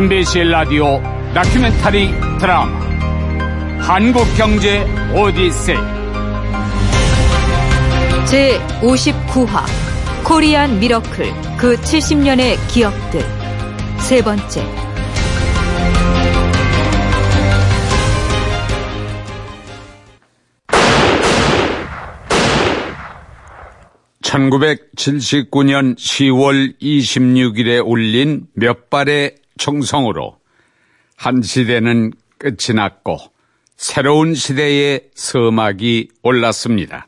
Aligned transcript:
MBC 0.00 0.44
라디오 0.44 0.98
다큐멘터리 1.34 2.08
드라마 2.38 2.72
한국경제 3.80 4.86
오디세이. 5.14 5.76
제 8.26 8.58
59화 8.80 9.62
코리안 10.24 10.80
미러클 10.80 11.30
그 11.58 11.76
70년의 11.76 12.56
기억들. 12.68 13.20
세 13.98 14.22
번째. 14.22 14.64
1979년 24.22 25.96
10월 25.96 26.80
26일에 26.80 27.84
울린 27.84 28.46
몇 28.54 28.88
발의 28.88 29.39
총성으로 29.60 30.38
한 31.16 31.42
시대는 31.42 32.12
끝이 32.38 32.74
났고 32.74 33.18
새로운 33.76 34.34
시대의 34.34 35.10
서막이 35.14 36.08
올랐습니다. 36.22 37.06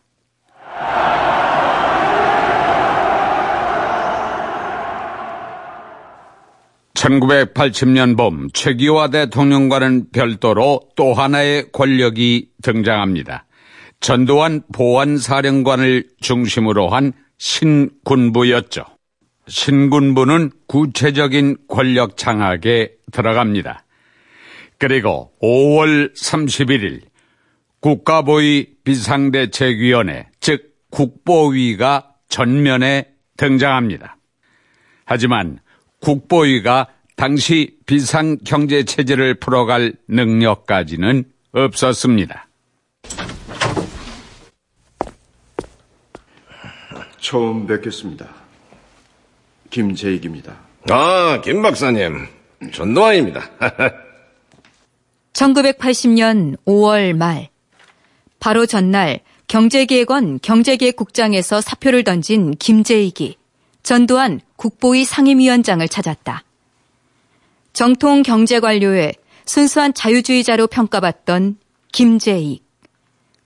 (1980년) 6.95 8.17
봄 8.17 8.49
최기화 8.53 9.09
대통령과는 9.09 10.11
별도로 10.13 10.83
또 10.95 11.15
하나의 11.15 11.73
권력이 11.73 12.51
등장합니다. 12.63 13.47
전두환 14.01 14.63
보안사령관을 14.73 16.05
중심으로 16.21 16.91
한 16.91 17.13
신군부였죠. 17.39 18.85
신군부는 19.49 20.51
구체적인 20.67 21.57
권력 21.69 22.17
장악에 22.17 22.93
들어갑니다. 23.11 23.85
그리고 24.79 25.33
5월 25.43 26.15
31일 26.15 27.03
국가보위 27.81 28.77
비상대책위원회, 28.85 30.29
즉 30.41 30.75
국보위가 30.91 32.15
전면에 32.29 33.09
등장합니다. 33.37 34.17
하지만 35.05 35.59
국보위가 36.01 36.89
당시 37.17 37.77
비상경제체제를 37.87 39.35
풀어갈 39.35 39.95
능력까지는 40.09 41.25
없었습니다. 41.53 42.49
처음 47.21 47.67
뵙겠습니다. 47.67 48.29
김재익입니다. 49.73 50.55
아, 50.91 51.41
김 51.43 51.63
박사님. 51.63 52.29
전노아입니다. 52.73 53.51
1980년 55.33 56.57
5월 56.65 57.17
말 57.17 57.49
바로 58.39 58.67
전날 58.67 59.21
경제기획원 59.49 60.39
경제기획국장에서 60.41 61.61
사표를 61.61 62.05
던진 62.05 62.53
김재익이 62.53 63.37
전두환 63.83 64.41
국보위 64.57 65.05
상임위원장을 65.05 65.87
찾았다. 65.89 66.45
정통 67.73 68.23
경제관료의 68.23 69.15
순수한 69.47 69.95
자유주의자로 69.95 70.67
평가받던 70.69 71.57
김재익 71.91 72.63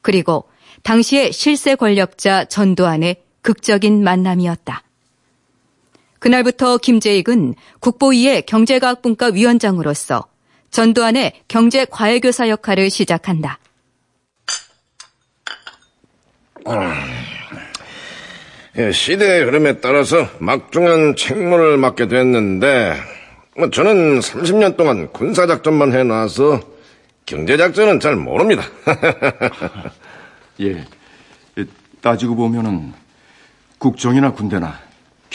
그리고 0.02 0.48
당시의 0.82 1.32
실세 1.32 1.74
권력자 1.74 2.46
전두환의 2.46 3.22
극적인 3.42 4.02
만남이었다. 4.02 4.85
그날부터 6.26 6.78
김재익은 6.78 7.54
국보위의 7.78 8.46
경제과학분과 8.46 9.26
위원장으로서 9.26 10.26
전두환의 10.72 11.34
경제과외교사 11.46 12.48
역할을 12.48 12.90
시작한다. 12.90 13.60
음, 16.66 17.04
시대의 18.90 19.44
흐름에 19.44 19.80
따라서 19.80 20.28
막중한 20.40 21.14
책무를 21.14 21.76
맡게 21.76 22.08
됐는데 22.08 22.96
뭐 23.56 23.70
저는 23.70 24.18
30년 24.18 24.76
동안 24.76 25.12
군사작전만 25.12 25.92
해놔서 25.92 26.60
경제작전은 27.24 28.00
잘 28.00 28.16
모릅니다. 28.16 28.64
예, 30.60 30.84
따지고 32.00 32.34
보면은 32.34 32.92
국정이나 33.78 34.32
군대나 34.32 34.85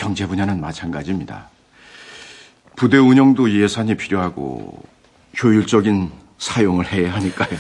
경제 0.02 0.26
분야는 0.26 0.60
마찬가지입니다. 0.60 1.52
부대 2.76 2.98
운영도 2.98 3.52
예산이 3.52 3.98
필요하고 3.98 4.84
효율적인 5.42 6.12
사용을 6.40 6.92
해야 6.92 7.14
하니까요. 7.14 7.52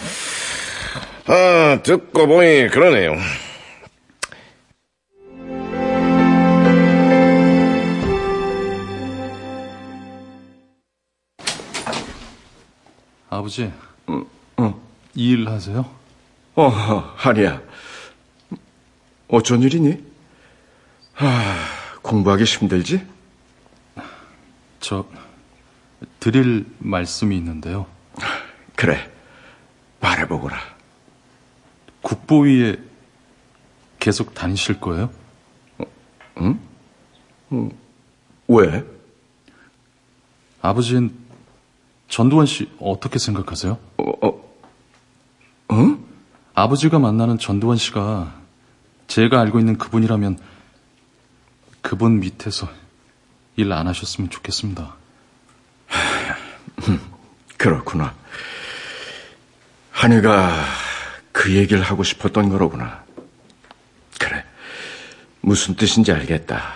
아, 1.27 1.83
듣고 1.83 2.25
보니 2.25 2.69
그러네요. 2.69 3.15
아버지, 13.29 13.71
어, 14.07 14.25
어. 14.57 14.81
일 15.13 15.47
하세요? 15.47 15.85
어, 16.55 16.69
한이야. 17.17 17.61
어쩐 19.27 19.61
일이니? 19.61 20.03
하, 21.13 21.27
공부하기 22.11 22.43
힘들지? 22.43 23.07
저 24.81 25.05
드릴 26.19 26.65
말씀이 26.79 27.37
있는데요. 27.37 27.85
그래, 28.75 29.09
말해보거라. 30.01 30.57
국보위에 32.01 32.75
계속 33.97 34.33
다니실 34.33 34.81
거예요? 34.81 35.09
응? 36.41 36.59
응? 37.53 37.71
왜? 38.49 38.83
아버지는 40.61 41.15
전두환 42.09 42.45
씨 42.45 42.69
어떻게 42.81 43.19
생각하세요? 43.19 43.77
어, 43.97 44.27
어, 44.27 44.53
응? 45.71 46.03
아버지가 46.55 46.99
만나는 46.99 47.37
전두환 47.37 47.77
씨가 47.77 48.33
제가 49.07 49.39
알고 49.39 49.59
있는 49.59 49.77
그분이라면 49.77 50.51
그분 51.81 52.19
밑에서 52.19 52.69
일 53.57 53.71
안 53.71 53.87
하셨으면 53.87 54.29
좋겠습니다. 54.29 54.95
그렇구나. 57.57 58.15
한이가 59.91 60.63
그 61.31 61.53
얘기를 61.53 61.81
하고 61.83 62.03
싶었던 62.03 62.49
거로구나. 62.49 63.03
그래. 64.19 64.43
무슨 65.41 65.75
뜻인지 65.75 66.11
알겠다. 66.11 66.73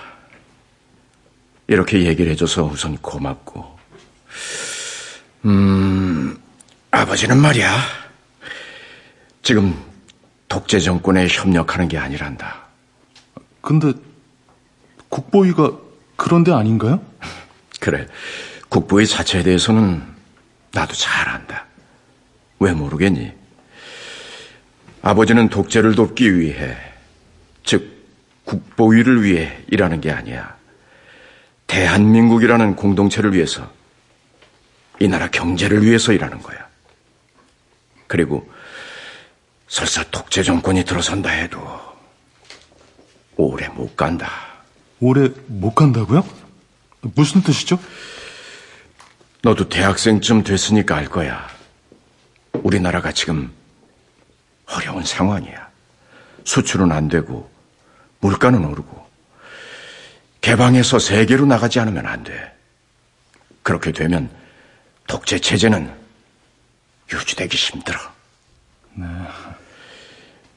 이렇게 1.68 2.04
얘기를 2.06 2.32
해줘서 2.32 2.64
우선 2.64 2.98
고맙고. 2.98 3.80
음, 5.46 6.40
아버지는 6.92 7.38
말이야. 7.38 7.78
지금 9.42 9.76
독재 10.48 10.80
정권에 10.80 11.28
협력하는 11.28 11.88
게 11.88 11.98
아니란다. 11.98 12.64
근데 13.62 13.94
국보위가 15.16 15.72
그런데 16.18 16.52
아닌가요? 16.52 17.02
그래. 17.80 18.06
국부의 18.68 19.08
자체에 19.08 19.44
대해서는 19.44 20.04
나도 20.74 20.94
잘 20.94 21.30
안다. 21.30 21.66
왜 22.60 22.74
모르겠니? 22.74 23.32
아버지는 25.02 25.48
독재를 25.50 25.96
돕기 25.96 26.38
위해, 26.38 26.76
즉, 27.64 27.96
국보위를 28.44 29.24
위해 29.24 29.64
일하는 29.70 30.02
게 30.02 30.12
아니야. 30.12 30.58
대한민국이라는 31.68 32.76
공동체를 32.76 33.34
위해서, 33.34 33.72
이 35.00 35.08
나라 35.08 35.30
경제를 35.30 35.86
위해서 35.86 36.12
일하는 36.12 36.42
거야. 36.42 36.58
그리고 38.08 38.50
설사 39.68 40.04
독재 40.04 40.44
정권이 40.44 40.84
들어선다 40.84 41.30
해도 41.30 41.60
오래 43.38 43.68
못 43.70 43.96
간다. 43.96 44.55
오래 45.00 45.30
못 45.48 45.74
간다고요? 45.74 46.26
무슨 47.02 47.42
뜻이죠? 47.42 47.80
너도 49.42 49.70
대학생쯤 49.70 50.44
됐으니까 50.44 50.96
알 50.96 51.06
거야. 51.06 51.48
우리나라가 52.54 53.12
지금 53.12 53.52
어려운 54.68 55.04
상황이야. 55.04 55.70
수출은 56.46 56.92
안 56.92 57.08
되고 57.10 57.50
물가는 58.20 58.64
오르고 58.64 59.06
개방해서 60.42 61.00
세계로 61.00 61.46
나가지 61.46 61.80
않으면 61.80 62.06
안 62.06 62.24
돼. 62.24 62.56
그렇게 63.62 63.92
되면 63.92 64.30
독재 65.08 65.40
체제는 65.40 65.92
유지되기 67.12 67.56
힘들어. 67.58 68.00
네. 68.94 69.06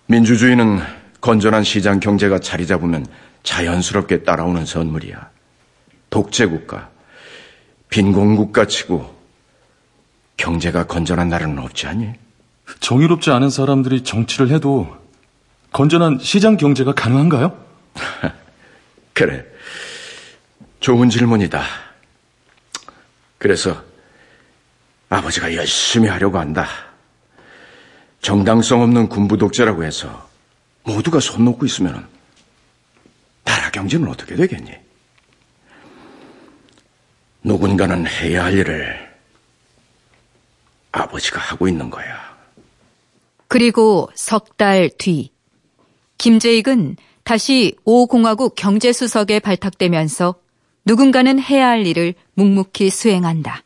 민주주의는 0.06 0.80
건전한 1.20 1.64
시장 1.64 2.00
경제가 2.00 2.38
자리 2.38 2.66
잡으면 2.66 3.06
자연스럽게 3.42 4.24
따라오는 4.24 4.66
선물이야. 4.66 5.30
독재 6.10 6.46
국가, 6.46 6.90
빈공국가 7.90 8.66
치고 8.66 9.16
경제가 10.36 10.86
건전한 10.86 11.28
나라는 11.28 11.58
없지 11.58 11.86
않니? 11.86 12.12
정의롭지 12.80 13.30
않은 13.30 13.50
사람들이 13.50 14.04
정치를 14.04 14.50
해도 14.50 14.96
건전한 15.72 16.18
시장 16.20 16.56
경제가 16.56 16.94
가능한가요? 16.94 17.56
그래. 19.12 19.44
좋은 20.80 21.10
질문이다. 21.10 21.62
그래서 23.38 23.82
아버지가 25.08 25.54
열심히 25.54 26.08
하려고 26.08 26.38
한다. 26.38 26.68
정당성 28.20 28.82
없는 28.82 29.08
군부 29.08 29.36
독재라고 29.36 29.84
해서 29.84 30.28
모두가 30.84 31.20
손 31.20 31.44
놓고 31.44 31.66
있으면 31.66 32.06
나라 33.48 33.70
경제는 33.70 34.06
어떻게 34.08 34.36
되겠니? 34.36 34.70
누군가는 37.42 38.06
해야 38.06 38.44
할 38.44 38.52
일을 38.58 39.08
아버지가 40.92 41.40
하고 41.40 41.66
있는 41.66 41.88
거야. 41.88 42.36
그리고 43.48 44.10
석 44.14 44.56
달 44.58 44.90
뒤, 44.98 45.32
김재익은 46.18 46.96
다시 47.24 47.74
오공화국 47.84 48.54
경제수석에 48.54 49.40
발탁되면서 49.40 50.34
누군가는 50.84 51.38
해야 51.40 51.68
할 51.68 51.86
일을 51.86 52.14
묵묵히 52.34 52.90
수행한다. 52.90 53.62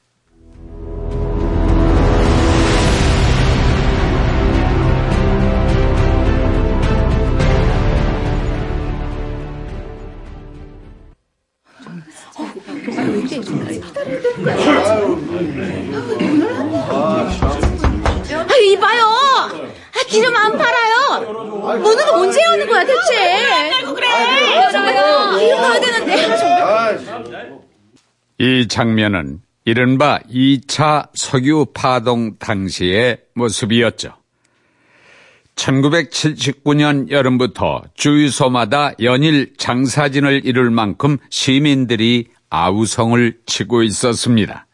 아, 18.35 18.56
이봐요. 18.65 19.03
아, 19.05 20.06
기름 20.09 20.35
안 20.37 20.56
팔아요. 20.56 21.79
문은 21.81 22.09
언제 22.11 22.41
여는 22.43 22.67
거야 22.69 22.85
대체? 22.85 23.71
이 28.39 28.67
장면은 28.69 29.41
이른바 29.65 30.19
2차 30.31 31.09
석유 31.15 31.67
파동 31.73 32.37
당시의 32.39 33.19
모습이었죠. 33.35 34.15
1979년 35.55 37.11
여름부터 37.11 37.83
주유소마다 37.94 38.93
연일 39.00 39.53
장사진을 39.59 40.43
이룰 40.44 40.71
만큼 40.71 41.19
시민들이 41.31 42.29
아우성을 42.54 43.40
치고 43.46 43.82
있었습니다. 43.84 44.66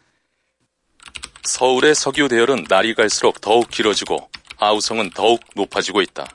서울의 1.44 1.94
석유 1.94 2.26
대열은 2.26 2.66
날이 2.68 2.92
갈수록 2.92 3.40
더욱 3.40 3.70
길어지고 3.70 4.28
아우성은 4.56 5.10
더욱 5.10 5.40
높아지고 5.54 6.02
있다. 6.02 6.26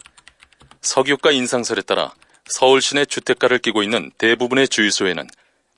석유가 0.81 1.31
인상설에 1.31 1.81
따라 1.81 2.13
서울 2.45 2.81
시내 2.81 3.04
주택가를 3.04 3.60
끼고 3.60 3.84
있는 3.84 4.10
대부분의 4.18 4.69
주유소에는 4.69 5.28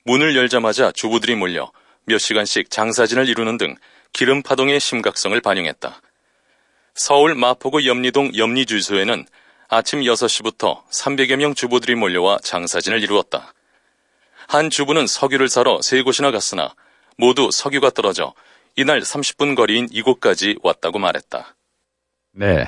문을 0.04 0.36
열자마자 0.36 0.92
주부들이 0.92 1.34
몰려 1.34 1.72
몇 2.06 2.20
시간씩 2.20 2.70
장사진을 2.70 3.28
이루는 3.28 3.58
등 3.58 3.76
기름 4.14 4.44
파동의 4.44 4.80
심각성을 4.80 5.42
반영했다. 5.42 6.00
서울 6.94 7.34
마포구 7.34 7.88
염리동 7.88 8.38
염리주유소에는 8.38 9.26
아침 9.70 10.02
6시부터 10.02 10.86
300여 10.92 11.38
명 11.38 11.56
주부들이 11.56 11.96
몰려와 11.96 12.38
장사진을 12.44 13.02
이루었다. 13.02 13.55
한 14.48 14.70
주부는 14.70 15.08
석유를 15.08 15.50
사러 15.50 15.82
세 15.82 16.02
곳이나 16.02 16.32
갔으나 16.32 16.74
모두 17.18 17.50
석유가 17.52 17.90
떨어져 17.90 18.34
이날 18.76 19.02
30분 19.02 19.56
거리인 19.56 19.88
이곳까지 19.92 20.58
왔다고 20.62 21.00
말했다. 21.00 21.56
네. 22.34 22.66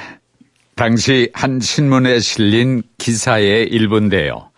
당시 0.75 1.29
한 1.33 1.59
신문에 1.59 2.19
실린 2.19 2.83
기사의 2.97 3.67
일부인데요. 3.67 4.51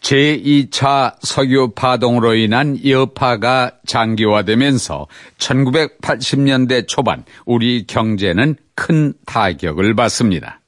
제2차 0.00 1.16
석유 1.22 1.72
파동으로 1.74 2.34
인한 2.34 2.78
여파가 2.86 3.72
장기화되면서 3.86 5.06
1980년대 5.38 6.86
초반 6.86 7.24
우리 7.46 7.86
경제는 7.86 8.56
큰 8.74 9.14
타격을 9.24 9.94
받습니다. 9.94 10.60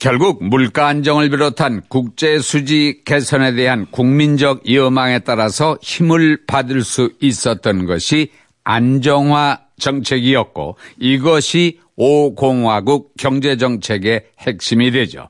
결국 0.00 0.42
물가 0.42 0.86
안정을 0.88 1.28
비롯한 1.28 1.82
국제 1.88 2.38
수지 2.38 3.02
개선에 3.04 3.52
대한 3.52 3.84
국민적 3.90 4.72
여망에 4.72 5.18
따라서 5.18 5.76
힘을 5.82 6.46
받을 6.46 6.82
수 6.82 7.12
있었던 7.20 7.84
것이 7.84 8.30
안정화 8.64 9.60
정책이었고 9.78 10.78
이것이 10.98 11.80
5공화국 11.98 13.10
경제 13.18 13.58
정책의 13.58 14.24
핵심이 14.38 14.90
되죠. 14.90 15.28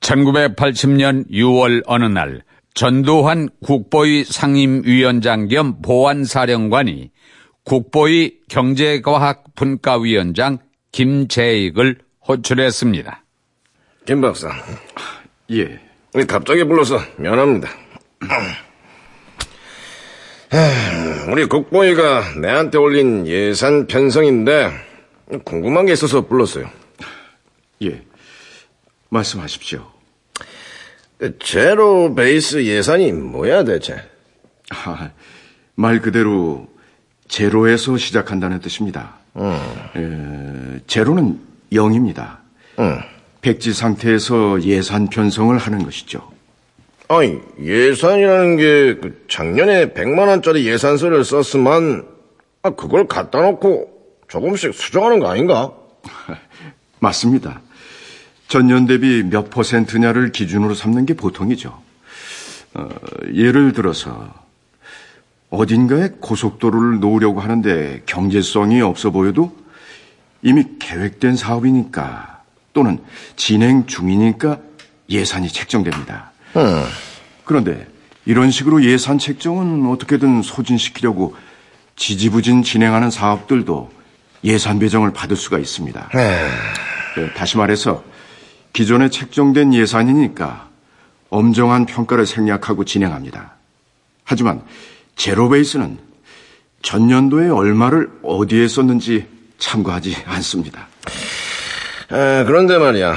1980년 0.00 1.30
6월 1.30 1.82
어느 1.84 2.06
날 2.06 2.44
전두환 2.72 3.50
국보위 3.62 4.24
상임위원장 4.24 5.48
겸 5.48 5.82
보안사령관이 5.82 7.10
국보위 7.70 8.38
경제과학분과위원장 8.48 10.58
김재익을 10.90 11.98
호출했습니다. 12.26 13.22
김 14.04 14.20
박사, 14.20 14.50
예. 15.52 15.78
우리 16.12 16.26
갑자기 16.26 16.64
불러서 16.64 16.98
미안합니다. 17.16 17.68
에, 20.52 21.30
우리 21.30 21.44
국보위가 21.44 22.40
내한테 22.40 22.76
올린 22.76 23.24
예산 23.28 23.86
편성인데 23.86 24.72
궁금한 25.44 25.86
게 25.86 25.92
있어서 25.92 26.26
불렀어요. 26.26 26.68
예. 27.84 28.02
말씀하십시오. 29.10 29.88
제로 31.38 32.16
베이스 32.16 32.64
예산이 32.64 33.12
뭐야 33.12 33.62
대체? 33.62 34.02
아, 34.70 35.12
말 35.76 36.00
그대로 36.00 36.68
제로에서 37.30 37.96
시작한다는 37.96 38.60
뜻입니다. 38.60 39.14
에, 39.96 40.80
제로는 40.86 41.38
0입니다. 41.72 42.38
응. 42.80 42.98
백지 43.40 43.72
상태에서 43.72 44.62
예산 44.64 45.06
편성을 45.08 45.56
하는 45.56 45.84
것이죠. 45.84 46.28
아니 47.08 47.38
예산이라는 47.60 48.56
게 48.56 48.98
그 49.00 49.24
작년에 49.28 49.92
100만 49.92 50.28
원짜리 50.28 50.66
예산서를 50.66 51.24
썼으면 51.24 52.06
아, 52.62 52.70
그걸 52.70 53.06
갖다 53.06 53.40
놓고 53.40 53.88
조금씩 54.28 54.74
수정하는 54.74 55.20
거 55.20 55.28
아닌가? 55.28 55.72
맞습니다. 57.00 57.60
전년 58.48 58.86
대비 58.86 59.22
몇 59.22 59.48
퍼센트냐를 59.50 60.32
기준으로 60.32 60.74
삼는 60.74 61.06
게 61.06 61.14
보통이죠. 61.14 61.80
어, 62.74 62.88
예를 63.32 63.72
들어서 63.72 64.32
어딘가에 65.50 66.10
고속도로를 66.20 67.00
놓으려고 67.00 67.40
하는데 67.40 68.02
경제성이 68.06 68.80
없어 68.80 69.10
보여도 69.10 69.56
이미 70.42 70.64
계획된 70.78 71.36
사업이니까 71.36 72.40
또는 72.72 72.98
진행 73.36 73.86
중이니까 73.86 74.58
예산이 75.08 75.48
책정됩니다. 75.48 76.30
그런데 77.44 77.86
이런 78.26 78.50
식으로 78.50 78.84
예산 78.84 79.18
책정은 79.18 79.86
어떻게든 79.90 80.42
소진시키려고 80.42 81.34
지지부진 81.96 82.62
진행하는 82.62 83.10
사업들도 83.10 83.90
예산 84.44 84.78
배정을 84.78 85.12
받을 85.12 85.36
수가 85.36 85.58
있습니다. 85.58 86.10
네, 86.14 87.32
다시 87.34 87.58
말해서 87.58 88.04
기존에 88.72 89.10
책정된 89.10 89.74
예산이니까 89.74 90.68
엄정한 91.28 91.86
평가를 91.86 92.24
생략하고 92.24 92.84
진행합니다. 92.84 93.56
하지만 94.24 94.62
제로베이스는 95.20 95.98
전년도에 96.80 97.50
얼마를 97.50 98.10
어디에 98.22 98.66
썼는지 98.66 99.26
참고하지 99.58 100.16
않습니다. 100.24 100.88
에, 102.10 102.44
그런데 102.44 102.78
말이야 102.78 103.16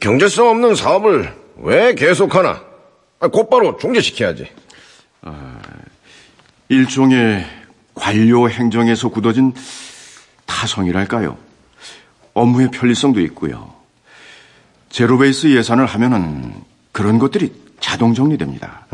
경제성 0.00 0.48
없는 0.48 0.74
사업을 0.74 1.30
왜 1.58 1.94
계속하나? 1.94 2.64
아, 3.20 3.28
곧바로 3.28 3.76
중지시켜야지. 3.76 4.50
일종의 6.70 7.44
관료 7.94 8.48
행정에서 8.48 9.10
굳어진 9.10 9.52
타성이랄까요. 10.46 11.36
업무의 12.32 12.70
편리성도 12.70 13.20
있고요. 13.20 13.74
제로베이스 14.88 15.54
예산을 15.54 15.84
하면은 15.84 16.54
그런 16.92 17.18
것들이 17.18 17.52
자동 17.78 18.14
정리됩니다. 18.14 18.86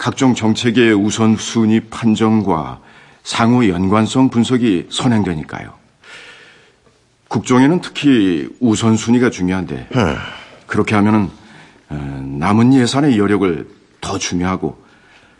각종 0.00 0.34
정책의 0.34 0.94
우선순위 0.94 1.80
판정과 1.90 2.80
상호 3.22 3.68
연관성 3.68 4.30
분석이 4.30 4.86
선행되니까요. 4.88 5.74
국정에는 7.28 7.82
특히 7.82 8.48
우선순위가 8.60 9.28
중요한데 9.28 9.90
그렇게 10.66 10.94
하면은 10.94 11.28
어, 11.90 11.96
남은 12.38 12.72
예산의 12.72 13.18
여력을 13.18 13.68
더 14.00 14.16
중요하고 14.16 14.82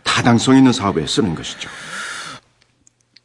타당성 0.03 0.57
있는 0.57 0.71
사업에 0.71 1.07
쓰는 1.07 1.33
것이죠. 1.33 1.67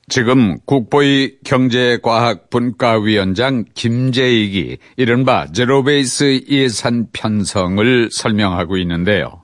지금 0.09 0.57
국보의 0.65 1.37
경제과학분과위원장 1.45 3.67
김재익이 3.75 4.79
이른바 4.97 5.53
제로베이스 5.53 6.45
예산 6.49 7.09
편성을 7.13 8.09
설명하고 8.11 8.79
있는데요. 8.79 9.43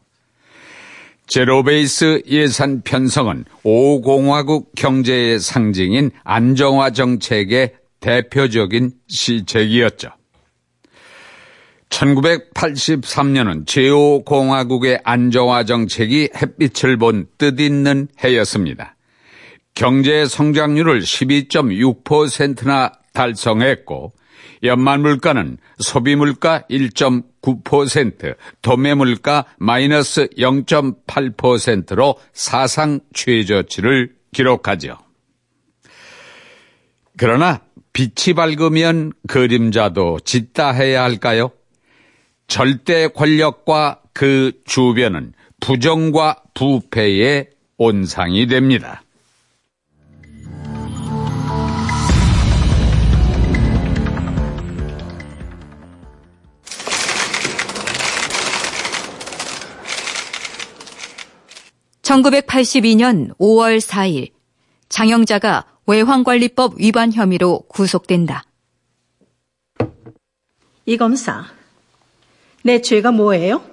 제로베이스 1.26 2.22
예산 2.26 2.82
편성은 2.82 3.44
5공화국 3.64 4.74
경제의 4.76 5.38
상징인 5.40 6.10
안정화 6.24 6.90
정책의 6.90 7.74
대표적인 8.00 8.92
시책이었죠. 9.08 10.10
1983년은 11.88 13.66
제5공화국의 13.66 15.00
안정화 15.04 15.64
정책이 15.64 16.30
햇빛을 16.34 16.96
본 16.96 17.26
뜻있는 17.38 18.08
해였습니다. 18.24 18.96
경제 19.74 20.26
성장률을 20.26 21.00
12.6%나 21.00 22.92
달성했고 23.12 24.12
연말 24.62 24.98
물가는 24.98 25.58
소비 25.78 26.16
물가 26.16 26.62
1.9%, 26.70 28.36
도매 28.62 28.94
물가 28.94 29.44
마이너스 29.58 30.28
0.8%로 30.38 32.16
사상 32.32 33.00
최저치를 33.12 34.14
기록하죠. 34.32 34.98
그러나 37.16 37.60
빛이 37.92 38.34
밝으면 38.34 39.12
그림자도 39.28 40.20
짙다 40.24 40.72
해야 40.72 41.02
할까요? 41.02 41.50
절대 42.46 43.08
권력과 43.08 44.00
그 44.12 44.52
주변은 44.64 45.34
부정과 45.60 46.42
부패의 46.54 47.50
온상이 47.78 48.46
됩니다. 48.46 49.02
(1982년 62.02 63.36
5월 63.38 63.80
4일) 63.80 64.32
장영자가 64.88 65.64
외환관리법 65.86 66.74
위반 66.78 67.12
혐의로 67.12 67.60
구속된다. 67.68 68.44
이 70.84 70.96
검사, 70.96 71.44
내 72.62 72.80
죄가 72.80 73.12
뭐예요? 73.12 73.64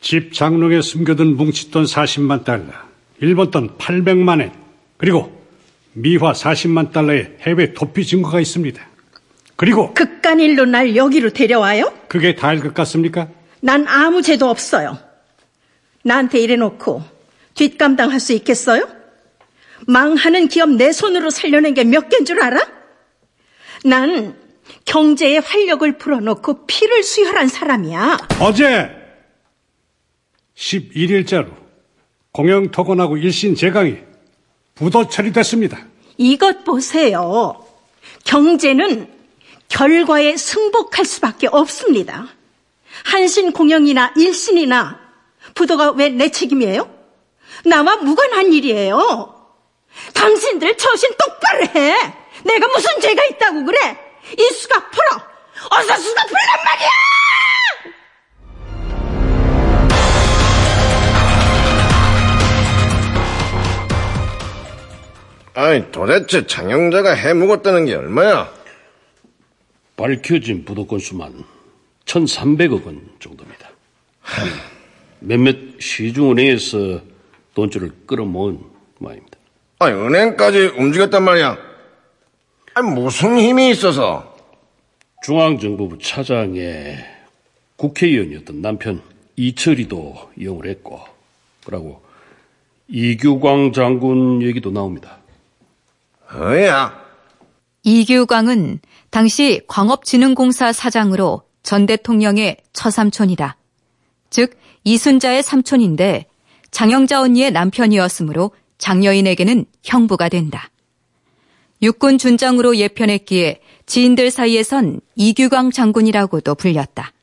집 0.00 0.32
장롱에 0.32 0.82
숨겨둔 0.82 1.36
뭉칫돈 1.36 1.84
40만 1.84 2.44
달러, 2.44 2.66
일본 3.20 3.50
돈 3.50 3.76
800만 3.78 4.42
엔, 4.42 4.52
그리고 4.98 5.34
미화 5.94 6.32
40만 6.32 6.92
달러의 6.92 7.38
해외 7.40 7.72
도피 7.72 8.04
증거가 8.04 8.38
있습니다. 8.38 8.86
그리고 9.56 9.94
극간 9.94 10.40
일로 10.40 10.66
날 10.66 10.94
여기로 10.94 11.30
데려와요? 11.30 11.92
그게 12.08 12.34
다일 12.34 12.60
것 12.60 12.74
같습니까? 12.74 13.28
난 13.60 13.88
아무 13.88 14.20
죄도 14.20 14.50
없어요. 14.50 14.98
나한테 16.04 16.40
이래놓고 16.40 17.15
뒷감당할 17.56 18.20
수 18.20 18.32
있겠어요? 18.34 18.88
망하는 19.86 20.48
기업 20.48 20.70
내 20.70 20.92
손으로 20.92 21.30
살려낸 21.30 21.74
게 21.74 21.84
몇 21.84 22.08
개인 22.08 22.24
줄 22.24 22.40
알아? 22.40 22.66
난 23.84 24.36
경제에 24.84 25.38
활력을 25.38 25.98
불어넣고 25.98 26.66
피를 26.66 27.02
수혈한 27.02 27.48
사람이야. 27.48 28.18
어제 28.40 28.90
11일자로 30.56 31.50
공영토건하고 32.32 33.16
일신 33.16 33.54
제강이 33.54 33.96
부도 34.74 35.08
처리됐습니다. 35.08 35.86
이것 36.18 36.64
보세요. 36.64 37.64
경제는 38.24 39.08
결과에 39.68 40.36
승복할 40.36 41.04
수밖에 41.04 41.48
없습니다. 41.50 42.28
한신 43.04 43.52
공영이나 43.52 44.12
일신이나 44.16 44.98
부도가 45.54 45.90
왜 45.92 46.08
내 46.10 46.30
책임이에요? 46.30 46.95
나와 47.64 47.96
무관한 47.96 48.52
일이에요. 48.52 49.34
당신들 50.14 50.76
처신 50.76 51.10
똑바로 51.18 51.64
해. 51.74 51.94
내가 52.44 52.68
무슨 52.68 53.00
죄가 53.00 53.24
있다고 53.24 53.64
그래? 53.64 53.98
이 54.38 54.42
수갑 54.52 54.90
풀어. 54.90 55.22
어서 55.70 55.96
수갑 55.96 56.26
풀란 56.26 56.64
말이야! 56.64 56.88
아니, 65.54 65.90
도대체 65.90 66.46
장영자가 66.46 67.14
해묵었다는 67.14 67.86
게 67.86 67.94
얼마야? 67.94 68.52
밝혀진 69.96 70.66
부도 70.66 70.86
건수만 70.86 71.44
1,300억 72.04 72.84
원 72.84 73.08
정도입니다. 73.18 73.70
몇몇 75.20 75.56
시중은행에서 75.80 77.00
돈줄을 77.56 77.90
끌어모은 78.06 78.60
모양입니다. 78.98 79.38
아니, 79.78 79.94
은행까지 79.94 80.74
움직였단 80.76 81.24
말이야. 81.24 81.56
아니, 82.74 82.90
무슨 82.90 83.38
힘이 83.38 83.70
있어서? 83.70 84.36
중앙정보부 85.22 85.98
차장의 85.98 86.98
국회의원이었던 87.76 88.60
남편 88.60 89.02
이철이도 89.36 90.32
이용을 90.36 90.66
했고, 90.66 91.00
그러고 91.64 92.02
이규광 92.88 93.72
장군 93.72 94.42
얘기도 94.42 94.70
나옵니다. 94.70 95.18
뭐야? 96.32 97.06
이규광은 97.82 98.80
당시 99.10 99.62
광업진흥공사 99.66 100.72
사장으로 100.72 101.42
전 101.62 101.86
대통령의 101.86 102.58
처삼촌이다. 102.74 103.56
즉 104.28 104.58
이순자의 104.84 105.42
삼촌인데 105.42 106.26
장영자 106.76 107.22
언니의 107.22 107.52
남편이었으므로 107.52 108.50
장여인에게는 108.76 109.64
형부가 109.82 110.28
된다. 110.28 110.68
육군 111.80 112.18
준장으로 112.18 112.76
예편했기에 112.76 113.62
지인들 113.86 114.30
사이에선 114.30 115.00
이규광 115.14 115.70
장군이라고도 115.70 116.54
불렸다. 116.54 117.14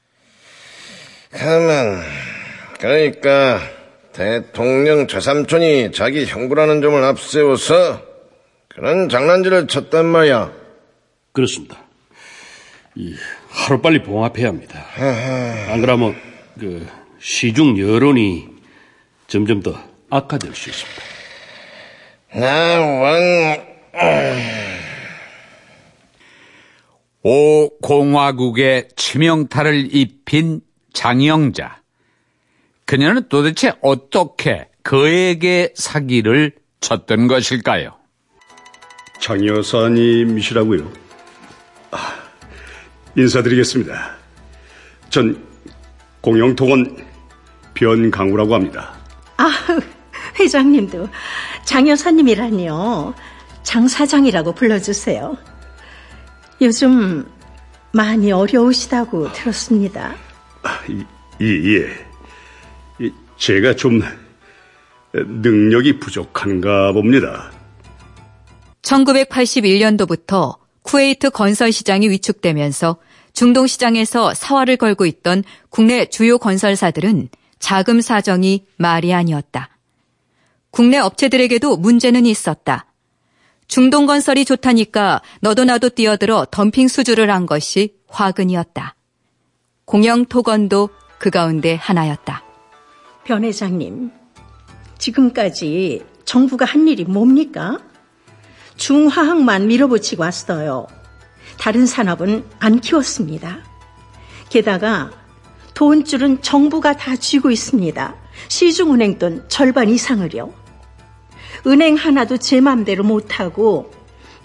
그러면, 1.30 2.02
그러니까, 2.80 3.60
대통령 4.12 5.06
저삼촌이 5.06 5.92
자기 5.92 6.26
형부라는 6.26 6.82
점을 6.82 7.04
앞세워서 7.04 8.02
그런 8.70 9.08
장난질을 9.08 9.68
쳤단 9.68 10.08
말이야. 10.08 10.52
그렇습니다. 11.32 11.78
이, 12.96 13.14
하루빨리 13.50 14.02
봉합해야 14.02 14.48
합니다. 14.48 14.84
안 15.70 15.80
그러면 15.82 16.16
그 16.60 16.88
시중 17.20 17.78
여론이 17.78 18.53
점점 19.34 19.64
더 19.64 19.76
악화될 20.12 20.54
수 20.54 20.70
있습니다. 20.70 21.02
나원 22.36 23.66
오 27.24 27.80
공화국의 27.80 28.90
치명타를 28.96 29.96
입힌 29.96 30.62
장영자. 30.94 31.82
그녀는 32.86 33.28
도대체 33.28 33.74
어떻게 33.82 34.68
그에게 34.84 35.74
사기를 35.76 36.52
쳤던 36.80 37.28
것일까요? 37.28 37.98
장 39.20 39.44
여사님이시라고요? 39.48 40.94
아, 41.90 42.24
인사드리겠습니다. 43.18 44.16
전 45.10 45.44
공영통원 46.22 47.04
변강우라고 47.74 48.54
합니다. 48.54 49.02
아, 49.44 49.52
회장님도 50.40 51.10
장 51.66 51.88
여사님이라니요. 51.90 53.14
장 53.64 53.88
사장이라고 53.88 54.54
불러주세요. 54.54 55.38
요즘 56.62 57.26
많이 57.92 58.32
어려우시다고 58.32 59.34
들었습니다. 59.34 60.16
아, 60.64 60.80
예. 61.42 61.90
이, 63.00 63.12
제가 63.38 63.76
좀 63.76 64.02
능력이 65.14 66.00
부족한가 66.00 66.94
봅니다. 66.94 67.52
1981년도부터 68.82 70.58
쿠웨이트 70.84 71.32
건설 71.32 71.72
시장이 71.72 72.10
위축되면서 72.10 72.98
중동 73.34 73.68
시장에서 73.68 74.34
사활을 74.34 74.78
걸고 74.78 75.06
있던 75.06 75.44
국내 75.70 76.06
주요 76.06 76.38
건설사들은 76.38 77.30
자금 77.64 78.02
사정이 78.02 78.66
말이 78.76 79.14
아니었다. 79.14 79.70
국내 80.70 80.98
업체들에게도 80.98 81.78
문제는 81.78 82.26
있었다. 82.26 82.88
중동 83.70 84.06
건설이 84.06 84.44
좋다니까 84.44 85.22
너도 85.40 85.64
나도 85.64 85.88
뛰어들어 85.88 86.46
덤핑 86.52 86.90
수주를 86.90 87.32
한 87.32 87.46
것이 87.46 87.96
화근이었다. 88.10 88.96
공영 89.86 90.26
토건도 90.26 90.90
그 91.20 91.30
가운데 91.30 91.76
하나였다. 91.76 92.44
변 93.24 93.46
회장님, 93.46 94.12
지금까지 94.98 96.04
정부가 96.26 96.66
한 96.66 96.90
일이 96.90 97.06
뭡니까? 97.06 97.80
중화학만 98.76 99.68
밀어붙이고 99.68 100.22
왔어요. 100.22 100.88
다른 101.58 101.86
산업은 101.86 102.44
안 102.60 102.82
키웠습니다. 102.82 103.60
게다가 104.50 105.23
돈줄은 105.74 106.42
정부가 106.42 106.96
다 106.96 107.16
쥐고 107.16 107.52
있습니다. 107.52 108.16
시중은행 108.48 109.20
돈 109.20 109.44
절반 109.48 109.90
이상을요. 109.90 110.54
은행 111.68 111.96
하나도 111.96 112.38
제 112.38 112.62
마음대로 112.62 113.04
못하고 113.04 113.92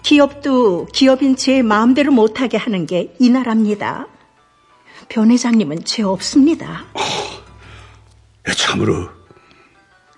기업도 0.03 0.87
기업인 0.93 1.35
제 1.35 1.61
마음대로 1.61 2.11
못하게 2.11 2.57
하는 2.57 2.85
게 2.85 3.13
이 3.19 3.29
나라입니다. 3.29 4.07
변 5.09 5.31
회장님은 5.31 5.85
죄 5.85 6.03
없습니다. 6.03 6.85
어, 6.93 7.01
참으로 8.55 9.09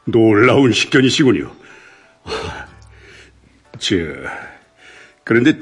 놀라운 0.05 0.71
식견이시군요. 0.73 1.51
저, 3.79 3.95
그런데 5.23 5.57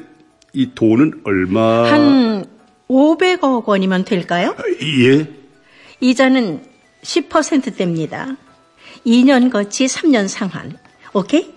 이 0.53 0.72
돈은 0.75 1.22
얼마? 1.24 1.91
한 1.91 2.46
500억 2.89 3.65
원이면 3.65 4.03
될까요? 4.03 4.56
예? 4.82 5.38
이자는 6.01 6.63
10%대입니다. 7.03 8.36
2년 9.06 9.51
거치 9.51 9.86
3년 9.86 10.27
상환. 10.27 10.77
오케이? 11.13 11.53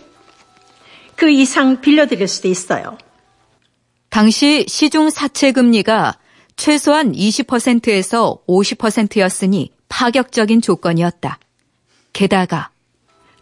그 1.17 1.31
이상 1.31 1.81
빌려드릴 1.81 2.27
수도 2.29 2.49
있어요. 2.49 2.99
당시 4.09 4.65
시중 4.69 5.11
사채 5.11 5.53
금리가 5.53 6.19
최소한 6.57 7.13
20%에서 7.13 8.43
50%였으니 8.47 9.73
파격적인 9.89 10.61
조건이었다. 10.61 11.39
게다가 12.13 12.71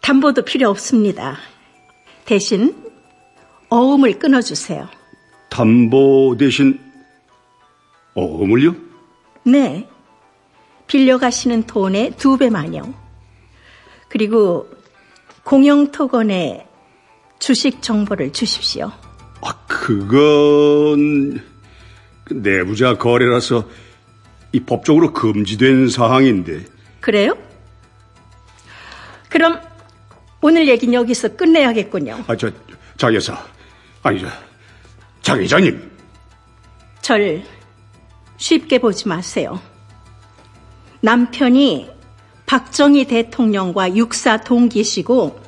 담보도 0.01 0.45
필요 0.45 0.69
없습니다. 0.71 1.37
대신 2.25 2.75
어음을 3.69 4.19
끊어주세요. 4.19 4.89
담보 5.51 6.37
대신 6.39 6.79
어음을요? 8.15 8.75
네. 9.45 9.89
빌려가시는 10.91 11.69
돈의 11.69 12.15
두 12.17 12.37
배만요. 12.37 12.83
그리고 14.09 14.69
공영토건에 15.45 16.67
주식 17.39 17.81
정보를 17.81 18.33
주십시오. 18.33 18.91
아, 19.41 19.53
그건 19.69 21.41
그 22.25 22.35
내부자 22.35 22.99
거래라서 22.99 23.69
이 24.51 24.59
법적으로 24.59 25.13
금지된 25.13 25.89
사항인데. 25.89 26.65
그래요? 27.01 27.39
그럼 29.29 29.61
오늘 30.43 30.67
얘기는 30.67 30.93
여기서 30.93 31.37
끝내야겠군요. 31.37 32.25
아, 32.27 32.37
저, 32.37 32.51
장 32.97 33.15
여사. 33.15 33.41
아니, 34.03 34.21
저, 34.21 34.27
장 35.23 35.39
회장님. 35.41 35.89
절 37.01 37.45
쉽게 38.39 38.79
보지 38.79 39.07
마세요. 39.07 39.61
남편이 41.03 41.89
박정희 42.47 43.05
대통령과 43.07 43.97
육사 43.97 44.39
동기시고 44.39 45.41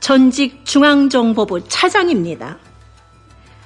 전직 0.00 0.64
중앙정보부 0.64 1.68
차장입니다. 1.68 2.58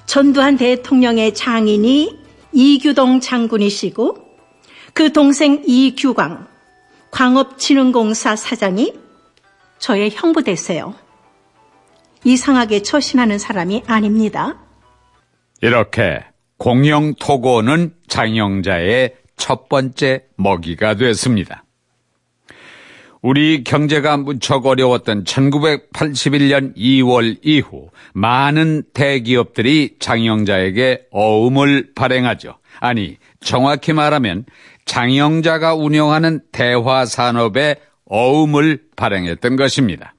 전두환 0.06 0.56
대통령의 0.56 1.34
장인이 1.34 2.18
이규동 2.52 3.20
장군이시고 3.20 4.16
그 4.94 5.12
동생 5.12 5.62
이규광 5.66 6.46
광업진흥공사 7.10 8.36
사장이 8.36 8.94
저의 9.78 10.10
형부 10.10 10.42
되세요. 10.42 10.94
이상하게 12.24 12.82
처신하는 12.82 13.38
사람이 13.38 13.84
아닙니다. 13.86 14.58
이렇게 15.60 16.24
공영토고는 16.58 17.94
장영자의 18.08 19.14
첫 19.46 19.68
번째 19.68 20.24
먹이가 20.38 20.94
됐습니다. 20.94 21.62
우리 23.22 23.62
경제가 23.62 24.16
무척 24.16 24.66
어려웠던 24.66 25.22
1981년 25.22 26.76
2월 26.76 27.38
이후 27.42 27.90
많은 28.12 28.82
대기업들이 28.92 29.98
장영자에게 30.00 31.02
어음을 31.12 31.92
발행하죠. 31.94 32.58
아니, 32.80 33.18
정확히 33.38 33.92
말하면 33.92 34.46
장영자가 34.84 35.76
운영하는 35.76 36.40
대화 36.50 37.06
산업에 37.06 37.76
어음을 38.06 38.80
발행했던 38.96 39.54
것입니다. 39.54 40.16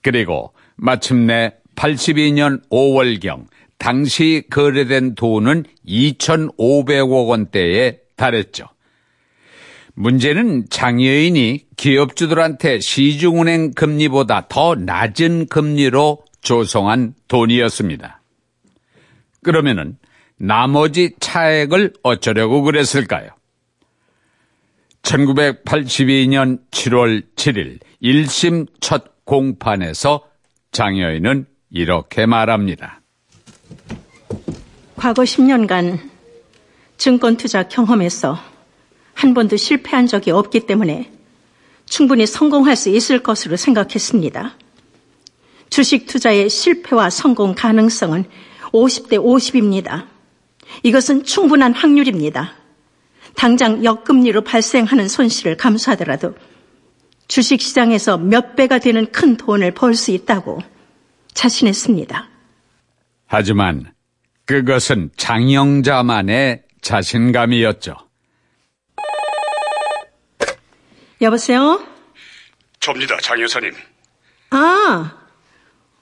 그리고 0.00 0.54
마침내 0.76 1.52
82년 1.74 2.66
5월경 2.70 3.44
당시 3.76 4.42
거래된 4.48 5.16
돈은 5.16 5.64
2,500억 5.86 7.28
원대에 7.28 8.05
달했죠. 8.16 8.66
문제는 9.94 10.66
장여인이 10.68 11.66
기업주들한테 11.76 12.80
시중은행 12.80 13.72
금리보다 13.72 14.46
더 14.48 14.74
낮은 14.74 15.46
금리로 15.46 16.22
조성한 16.42 17.14
돈이었습니다. 17.28 18.20
그러면은 19.42 19.96
나머지 20.36 21.14
차액을 21.18 21.94
어쩌려고 22.02 22.62
그랬을까요? 22.62 23.30
1982년 25.02 26.58
7월 26.70 27.22
7일 27.36 27.78
1심 28.02 28.66
첫 28.80 29.24
공판에서 29.24 30.28
장여인은 30.72 31.46
이렇게 31.70 32.26
말합니다. 32.26 33.00
과거 34.96 35.22
10년간 35.22 36.15
증권 36.96 37.36
투자 37.36 37.62
경험에서 37.68 38.38
한 39.14 39.34
번도 39.34 39.56
실패한 39.56 40.06
적이 40.06 40.32
없기 40.32 40.60
때문에 40.60 41.10
충분히 41.86 42.26
성공할 42.26 42.76
수 42.76 42.88
있을 42.90 43.22
것으로 43.22 43.56
생각했습니다. 43.56 44.56
주식 45.70 46.06
투자의 46.06 46.48
실패와 46.48 47.10
성공 47.10 47.54
가능성은 47.54 48.24
50대 48.72 49.12
50입니다. 49.12 50.06
이것은 50.82 51.24
충분한 51.24 51.74
확률입니다. 51.74 52.54
당장 53.34 53.84
역금리로 53.84 54.42
발생하는 54.42 55.08
손실을 55.08 55.56
감수하더라도 55.56 56.34
주식 57.28 57.60
시장에서 57.60 58.16
몇 58.18 58.56
배가 58.56 58.78
되는 58.78 59.06
큰 59.12 59.36
돈을 59.36 59.72
벌 59.72 59.94
수 59.94 60.10
있다고 60.12 60.60
자신했습니다. 61.34 62.28
하지만 63.26 63.92
그것은 64.44 65.10
장영자만의 65.16 66.62
자신감이었죠. 66.86 67.96
여보세요? 71.20 71.84
접니다, 72.78 73.16
장 73.18 73.40
여사님. 73.40 73.74
아, 74.50 75.18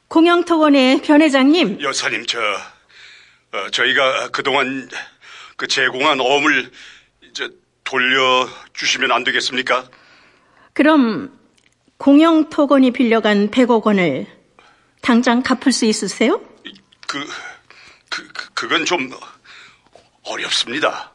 공영토건의 0.08 1.00
변 1.00 1.22
회장님. 1.22 1.80
여사님, 1.80 2.26
저, 2.26 2.38
어, 2.38 3.70
저희가 3.70 4.28
그동안 4.28 4.90
그 5.56 5.66
제공한 5.66 6.20
어음을 6.20 6.70
이제 7.30 7.48
돌려주시면 7.84 9.10
안 9.10 9.24
되겠습니까? 9.24 9.88
그럼 10.74 11.32
공영토건이 11.96 12.90
빌려간 12.90 13.50
100억 13.50 13.86
원을 13.86 14.26
당장 15.00 15.42
갚을 15.42 15.72
수 15.72 15.86
있으세요? 15.86 16.42
그, 17.06 17.26
그, 18.10 18.28
그 18.34 18.50
그건 18.52 18.84
좀 18.84 19.10
어렵습니다. 20.24 21.12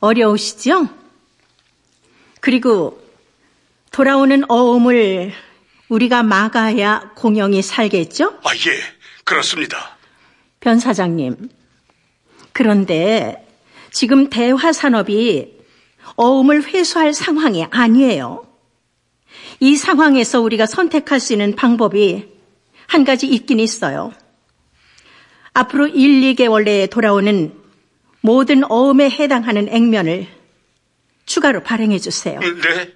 어려우시죠? 0.00 0.88
그리고 2.40 3.02
돌아오는 3.90 4.42
어음을 4.50 5.32
우리가 5.88 6.22
막아야 6.22 7.12
공영이 7.16 7.62
살겠죠? 7.62 8.40
아, 8.44 8.54
예, 8.54 8.80
그렇습니다. 9.24 9.96
변 10.60 10.78
사장님. 10.78 11.48
그런데 12.52 13.46
지금 13.90 14.28
대화 14.28 14.72
산업이 14.72 15.56
어음을 16.16 16.64
회수할 16.64 17.14
상황이 17.14 17.66
아니에요. 17.70 18.46
이 19.60 19.76
상황에서 19.76 20.40
우리가 20.40 20.66
선택할 20.66 21.20
수 21.20 21.32
있는 21.32 21.56
방법이 21.56 22.28
한 22.86 23.04
가지 23.04 23.26
있긴 23.26 23.60
있어요. 23.60 24.12
앞으로 25.54 25.88
1, 25.88 26.34
2개월 26.34 26.64
내에 26.64 26.86
돌아오는 26.86 27.65
모든 28.26 28.68
어음에 28.68 29.08
해당하는 29.08 29.68
액면을 29.68 30.26
추가로 31.26 31.62
발행해 31.62 32.00
주세요. 32.00 32.40
네? 32.40 32.92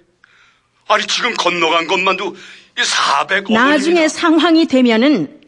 아니, 0.89 1.07
지금 1.07 1.33
건너간 1.35 1.87
것만도 1.87 2.35
400억 2.75 3.53
나중에 3.53 4.09
상황이 4.09 4.67
되면은 4.67 5.41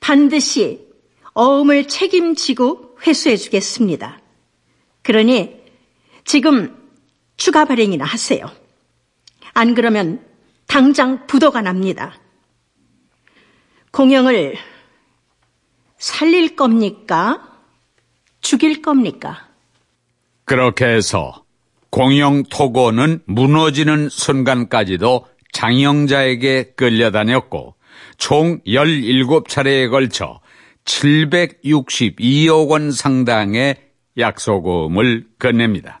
반드시 0.00 0.80
어음을 1.32 1.86
책임지고 1.86 2.98
회수해 3.06 3.36
주겠습니다. 3.36 4.20
그러니 5.02 5.60
지금 6.24 6.76
추가 7.36 7.64
발행이나 7.64 8.04
하세요. 8.04 8.50
안 9.52 9.76
그러면 9.76 10.26
당장 10.66 11.28
부도가 11.28 11.62
납니다. 11.62 12.18
공영을 13.92 14.56
살릴 15.98 16.56
겁니까? 16.56 17.53
죽일 18.54 18.82
겁니까? 18.82 19.48
그렇게 20.44 20.84
해서 20.84 21.42
공영 21.90 22.44
토고는 22.44 23.22
무너지는 23.26 24.08
순간까지도 24.08 25.26
장영자에게 25.52 26.74
끌려다녔고 26.76 27.74
총 28.16 28.60
17차례에 28.60 29.90
걸쳐 29.90 30.40
762억 30.84 32.68
원 32.68 32.92
상당의 32.92 33.74
약소금을 34.18 35.26
건넵니다. 35.40 36.00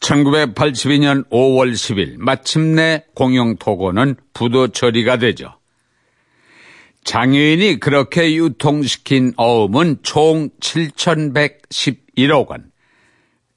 1982년 0.00 1.26
5월 1.30 1.72
10일 1.72 2.16
마침내 2.18 3.04
공영토고는 3.14 4.16
부도 4.34 4.68
처리가 4.68 5.16
되죠. 5.16 5.54
장애인이 7.04 7.78
그렇게 7.80 8.34
유통시킨 8.34 9.32
어음은 9.36 9.98
총 10.02 10.48
7,111억 10.60 12.48
원. 12.48 12.70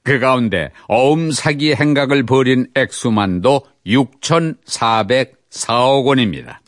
그 0.04 0.20
가운데 0.20 0.72
어음 0.88 1.32
사기 1.32 1.74
행각을 1.74 2.26
벌인 2.26 2.68
액수만도 2.76 3.62
6,404억 3.88 6.06
원입니다. 6.06 6.62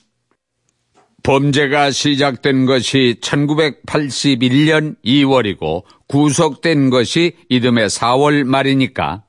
범죄가 1.23 1.91
시작된 1.91 2.65
것이 2.65 3.17
1981년 3.21 4.95
2월이고 5.03 5.83
구속된 6.07 6.89
것이 6.89 7.33
이듬해 7.49 7.87
4월 7.87 8.45
말이니까 8.45 9.25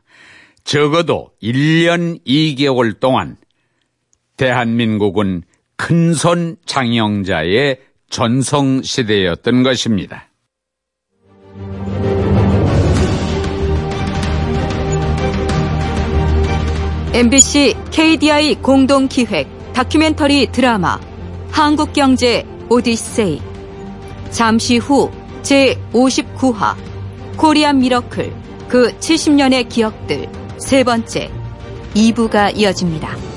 적어도 0.63 1.33
1년 1.43 2.25
2개월 2.25 3.01
동안 3.01 3.37
대한민국은 4.37 5.43
큰손 5.79 6.57
장영자의 6.67 7.79
전성시대였던 8.11 9.63
것입니다. 9.63 10.25
MBC 17.15 17.75
KDI 17.91 18.57
공동기획 18.57 19.73
다큐멘터리 19.73 20.53
드라마 20.53 21.01
한국경제 21.51 22.45
오디세이 22.69 23.41
잠시 24.31 24.77
후 24.77 25.11
제59화 25.43 26.77
코리안 27.37 27.79
미러클 27.79 28.33
그 28.69 28.93
70년의 28.99 29.69
기억들 29.69 30.29
세 30.59 30.85
번째 30.85 31.31
2부가 31.95 32.55
이어집니다. 32.57 33.28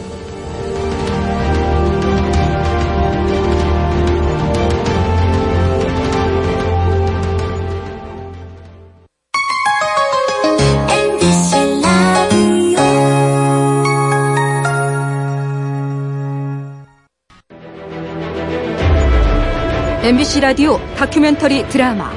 MBC 20.11 20.41
라디오 20.41 20.77
다큐멘터리 20.95 21.69
드라마 21.69 22.11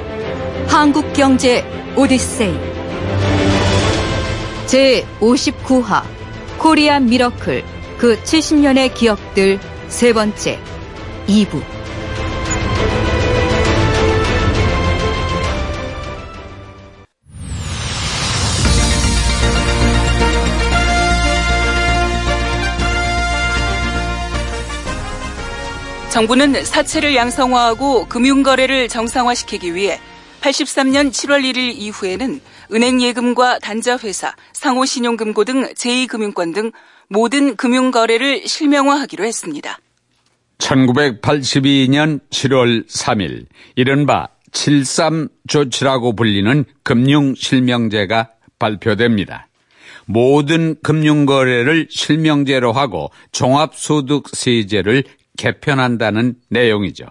한국경제 0.66 1.64
오디세이. 1.94 2.52
제59화 4.66 6.02
코리안 6.59 7.07
미러클 7.07 7.62
그 7.96 8.20
70년의 8.20 8.92
기억들 8.94 9.61
세 9.87 10.12
번째 10.12 10.59
2부 11.28 11.62
정부는 26.14 26.64
사채를 26.64 27.16
양성화하고 27.16 28.07
금융거래를 28.07 28.87
정상화시키기 28.87 29.74
위해 29.74 29.98
83년 30.42 31.11
7월 31.11 31.42
1일 31.42 31.74
이후에는 31.74 32.40
은행 32.72 33.03
예금과 33.03 33.59
단자회사, 33.59 34.37
상호신용금고 34.53 35.44
등 35.44 35.64
제2금융권 35.74 36.55
등 36.55 36.70
모든 37.09 37.57
금융거래를 37.57 38.46
실명화하기로 38.46 39.24
했습니다. 39.24 39.77
1982년 40.59 42.20
7월 42.31 42.87
3일 42.87 43.46
이른바 43.74 44.29
73 44.53 45.29
조치라고 45.48 46.14
불리는 46.14 46.64
금융실명제가 46.85 48.29
발표됩니다. 48.61 49.48
모든 50.07 50.77
금융거래를 50.81 51.88
실명제로 51.90 52.70
하고 52.70 53.11
종합소득세제를 53.33 55.03
개편한다는 55.37 56.35
내용이죠. 56.51 57.07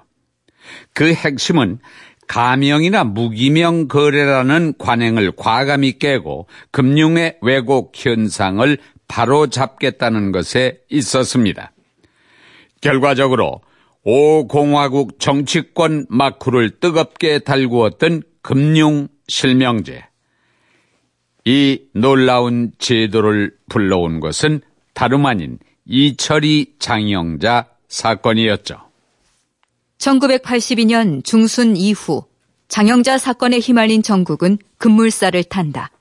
그 0.93 1.13
핵심은 1.13 1.79
가명이나 2.27 3.03
무기명 3.03 3.87
거래라는 3.87 4.75
관행을 4.77 5.33
과감히 5.35 5.99
깨고 5.99 6.47
금융의 6.71 7.37
왜곡 7.41 7.93
현상을 7.95 8.77
바로 9.07 9.47
잡겠다는 9.47 10.31
것에 10.31 10.79
있었습니다. 10.89 11.73
결과적으로 12.81 13.61
오공화국 14.03 15.19
정치권 15.19 16.05
마크를 16.09 16.79
뜨겁게 16.79 17.39
달구었던 17.39 18.23
금융 18.41 19.07
실명제. 19.27 20.03
이 21.45 21.81
놀라운 21.93 22.71
제도를 22.79 23.51
불러온 23.69 24.19
것은 24.19 24.61
다름 24.93 25.25
아닌 25.25 25.59
이철이 25.85 26.75
장영자 26.79 27.67
사건이었죠. 27.93 28.77
1982년 29.99 31.23
중순 31.23 31.77
이후 31.77 32.25
장영자 32.67 33.19
사건에 33.19 33.59
휘말린 33.59 34.01
정국은 34.01 34.57
급물살을 34.79 35.43
탄다. 35.43 35.91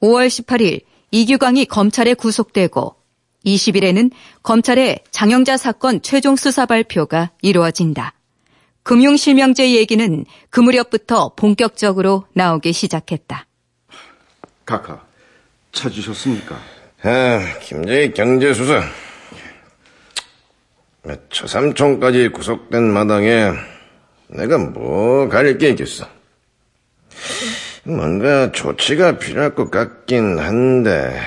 5월 0.00 0.28
18일 0.28 0.82
이규광이 1.10 1.66
검찰에 1.66 2.14
구속되고 2.14 2.94
20일에는 3.44 4.12
검찰의 4.44 5.00
장영자 5.10 5.56
사건 5.56 6.00
최종 6.02 6.36
수사 6.36 6.66
발표가 6.66 7.32
이루어진다. 7.42 8.14
금융실명제 8.84 9.72
얘기는 9.74 10.24
그 10.50 10.60
무렵부터 10.60 11.34
본격적으로 11.34 12.26
나오기 12.32 12.72
시작했다. 12.72 13.46
카카, 14.64 15.04
찾으셨습니까? 15.72 16.56
아, 17.02 17.58
김재희 17.60 18.14
경제수사. 18.14 18.82
처삼촌까지 21.30 22.28
구속된 22.28 22.84
마당에 22.84 23.52
내가 24.28 24.58
뭐 24.58 25.28
가릴 25.28 25.58
게 25.58 25.70
있겠어. 25.70 26.06
뭔가 27.84 28.52
조치가 28.52 29.18
필요할 29.18 29.54
것 29.54 29.70
같긴 29.70 30.38
한데 30.38 31.20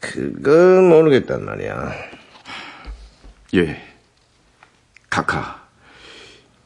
그거 0.00 0.50
모르겠단 0.82 1.44
말이야. 1.44 1.92
예. 3.54 3.82
카카. 5.08 5.66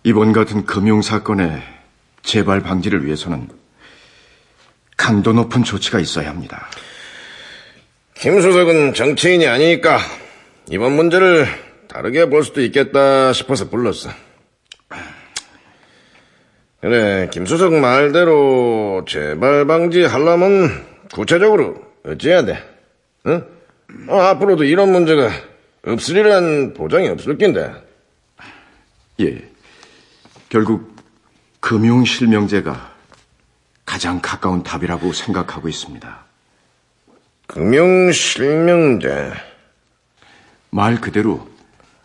이번 0.02 0.32
같은 0.32 0.66
금융 0.66 1.00
사건의 1.00 1.62
재발 2.22 2.60
방지를 2.60 3.06
위해서는 3.06 3.48
강도 4.96 5.32
높은 5.32 5.62
조치가 5.62 6.00
있어야 6.00 6.28
합니다. 6.28 6.68
김 8.14 8.40
수석은 8.40 8.94
정치인이 8.94 9.46
아니니까 9.46 10.00
이번 10.70 10.92
문제를 10.92 11.46
다르게 11.88 12.28
볼 12.30 12.44
수도 12.44 12.62
있겠다 12.62 13.32
싶어서 13.32 13.68
불렀어. 13.68 14.10
그래, 16.80 17.28
김 17.32 17.46
수석 17.46 17.74
말대로 17.74 19.04
재발 19.06 19.66
방지 19.66 20.02
하려면 20.02 20.84
구체적으로 21.12 21.80
어찌해야 22.04 22.44
돼? 22.44 22.58
응? 23.26 23.44
어, 24.08 24.18
앞으로도 24.18 24.64
이런 24.64 24.90
문제가 24.90 25.30
없으리란 25.86 26.74
보장이 26.74 27.08
없을 27.08 27.38
낀데. 27.38 27.72
예. 29.20 29.48
결국 30.48 30.96
금융 31.60 32.04
실명제가 32.04 32.92
가장 33.84 34.20
가까운 34.20 34.62
답이라고 34.62 35.12
생각하고 35.12 35.68
있습니다. 35.68 36.24
금융 37.46 38.10
실명제. 38.10 39.32
말 40.74 41.00
그대로 41.00 41.46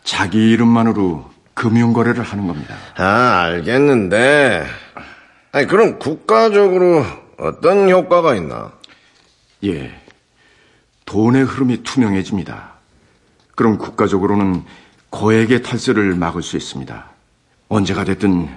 자기 0.04 0.50
이름만으로 0.50 1.28
금융거래를 1.54 2.22
하는 2.22 2.46
겁니다. 2.46 2.76
아, 2.96 3.40
알겠는데. 3.44 4.66
아니, 5.52 5.66
그럼 5.66 5.98
국가적으로 5.98 7.04
어떤 7.38 7.88
효과가 7.88 8.34
있나? 8.36 8.72
예. 9.64 9.98
돈의 11.06 11.44
흐름이 11.44 11.82
투명해집니다. 11.82 12.74
그럼 13.56 13.78
국가적으로는 13.78 14.62
거액의 15.10 15.62
탈세를 15.62 16.14
막을 16.14 16.42
수 16.42 16.58
있습니다. 16.58 17.06
언제가 17.68 18.04
됐든 18.04 18.48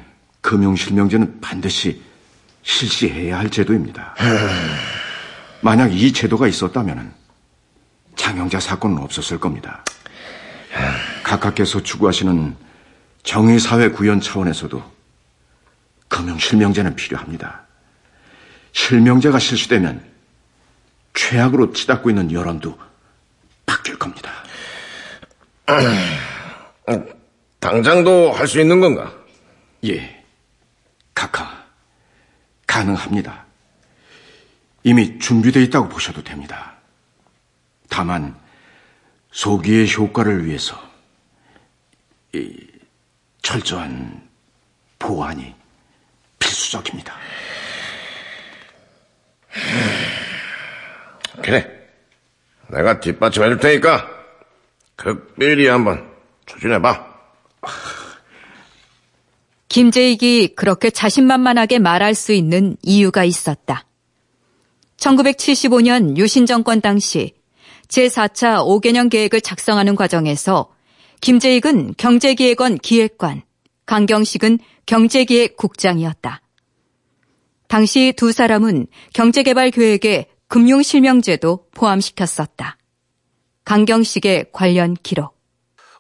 금융실명제는 0.42 1.40
반드시 1.40 2.02
실시해야 2.64 3.40
할 3.40 3.50
제도입니다. 3.50 4.14
만약 5.62 5.94
이 5.94 6.12
제도가 6.12 6.48
있었다면 6.48 7.14
장영자 8.18 8.60
사건은 8.60 8.98
없었을 8.98 9.40
겁니다. 9.40 9.84
각하께서 11.24 11.84
추구하시는 11.84 12.56
정의사회 13.24 13.90
구현 13.90 14.20
차원에서도 14.22 14.84
금융 16.08 16.38
실명제는 16.38 16.96
필요합니다. 16.96 17.62
실명제가 18.74 19.40
실시되면 19.40 20.04
최악으로 21.14 21.74
치닫고 21.74 22.10
있는 22.10 22.32
여론도 22.32 22.78
바뀔 23.66 23.98
겁니다. 23.98 24.32
당장도 27.60 28.32
할 28.32 28.48
수 28.48 28.60
있는 28.60 28.80
건가? 28.80 29.14
예, 29.86 30.24
각하, 31.14 31.64
가능합니다. 32.66 33.46
이미 34.84 35.20
준비되어 35.20 35.62
있다고 35.64 35.88
보셔도 35.90 36.24
됩니다. 36.24 36.74
다만, 37.88 38.36
소기의 39.32 39.94
효과를 39.94 40.46
위해서 40.46 40.80
이 42.34 42.56
철저한 43.42 44.30
보안이 45.00 45.54
필수적입니다. 46.40 47.16
그래. 51.42 51.82
내가 52.70 53.00
뒷받침해 53.00 53.50
줄 53.50 53.60
테니까 53.60 54.08
극비리 54.96 55.68
한번 55.68 56.10
추진해 56.46 56.80
봐. 56.80 57.12
김재익이 59.68 60.56
그렇게 60.56 60.90
자신만만하게 60.90 61.80
말할 61.80 62.14
수 62.14 62.34
있는 62.34 62.76
이유가 62.82 63.24
있었다. 63.24 63.86
1975년 64.98 66.18
유신 66.18 66.46
정권 66.46 66.82
당시 66.82 67.34
제4차 67.92 68.66
5개년 68.66 69.10
계획을 69.10 69.42
작성하는 69.42 69.96
과정에서 69.96 70.74
김재익은 71.20 71.96
경제기획원 71.98 72.78
기획관, 72.78 73.44
강경식은 73.86 74.60
경제기획 74.86 75.58
국장이었다. 75.58 76.42
당시 77.68 78.14
두 78.16 78.32
사람은 78.32 78.88
경제개발 79.14 79.72
계획에 79.72 80.28
금융실명제도 80.48 81.68
포함시켰었다. 81.74 82.78
강경식의 83.66 84.48
관련 84.52 84.96
기록. 84.96 85.38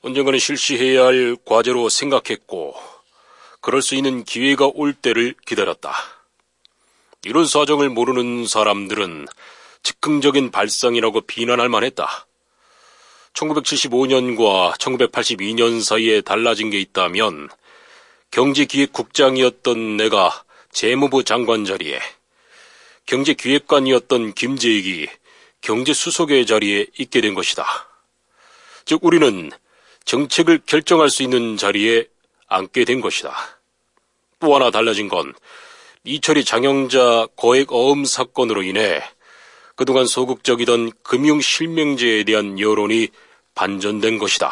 언젠가는 0.01 0.39
실시해야 0.39 1.06
할 1.06 1.38
과제로 1.45 1.88
생각했고, 1.89 2.73
그럴 3.62 3.82
수 3.82 3.95
있는 3.95 4.23
기회가 4.23 4.69
올 4.73 4.93
때를 4.93 5.36
기다렸다. 5.45 5.93
이런 7.23 7.45
사정을 7.45 7.89
모르는 7.89 8.47
사람들은 8.47 9.27
즉흥적인 9.84 10.52
발상이라고 10.52 11.22
비난할 11.22 11.70
만했다. 11.70 12.28
1975년과 13.34 14.78
1982년 14.78 15.82
사이에 15.82 16.22
달라진 16.22 16.70
게 16.70 16.80
있다면 16.80 17.50
경제기획국장이었던 18.32 19.98
내가 19.98 20.44
재무부 20.72 21.24
장관 21.24 21.65
자리에 21.65 22.00
경제기획관이었던 23.06 24.34
김재익이 24.34 25.08
경제수석의 25.62 26.46
자리에 26.46 26.88
있게 26.98 27.22
된 27.22 27.34
것이다. 27.34 27.65
즉 28.86 29.04
우리는 29.04 29.52
정책을 30.06 30.62
결정할 30.65 31.10
수 31.10 31.24
있는 31.24 31.58
자리에 31.58 32.06
앉게 32.48 32.86
된 32.86 33.02
것이다. 33.02 33.36
또 34.39 34.56
하나 34.56 34.72
달라진 34.72 35.08
건 35.08 35.34
이철이 36.04 36.46
장영자 36.46 37.28
거액 37.36 37.72
어음 37.72 38.06
사건으로 38.06 38.63
인해 38.63 39.02
그동안 39.75 40.05
소극적이던 40.05 40.91
금융 41.03 41.41
실명제에 41.41 42.23
대한 42.23 42.60
여론이 42.60 43.10
반전된 43.55 44.17
것이다. 44.17 44.51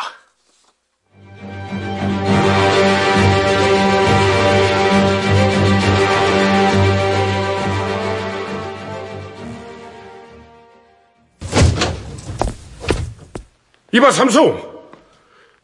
이봐 13.92 14.12
삼성! 14.12 14.70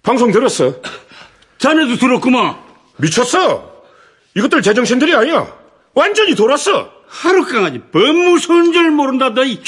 방송 0.01 0.31
들었어? 0.31 0.73
자네도 1.57 1.97
들었구만. 1.97 2.59
미쳤어? 2.97 3.83
이것들 4.35 4.61
제정신들이 4.61 5.15
아니야. 5.15 5.55
완전히 5.93 6.35
돌았어 6.35 6.94
하루 7.07 7.45
강아지 7.45 7.79
법무서운 7.91 8.73
줄 8.73 8.91
모른다 8.91 9.33
너희 9.33 9.61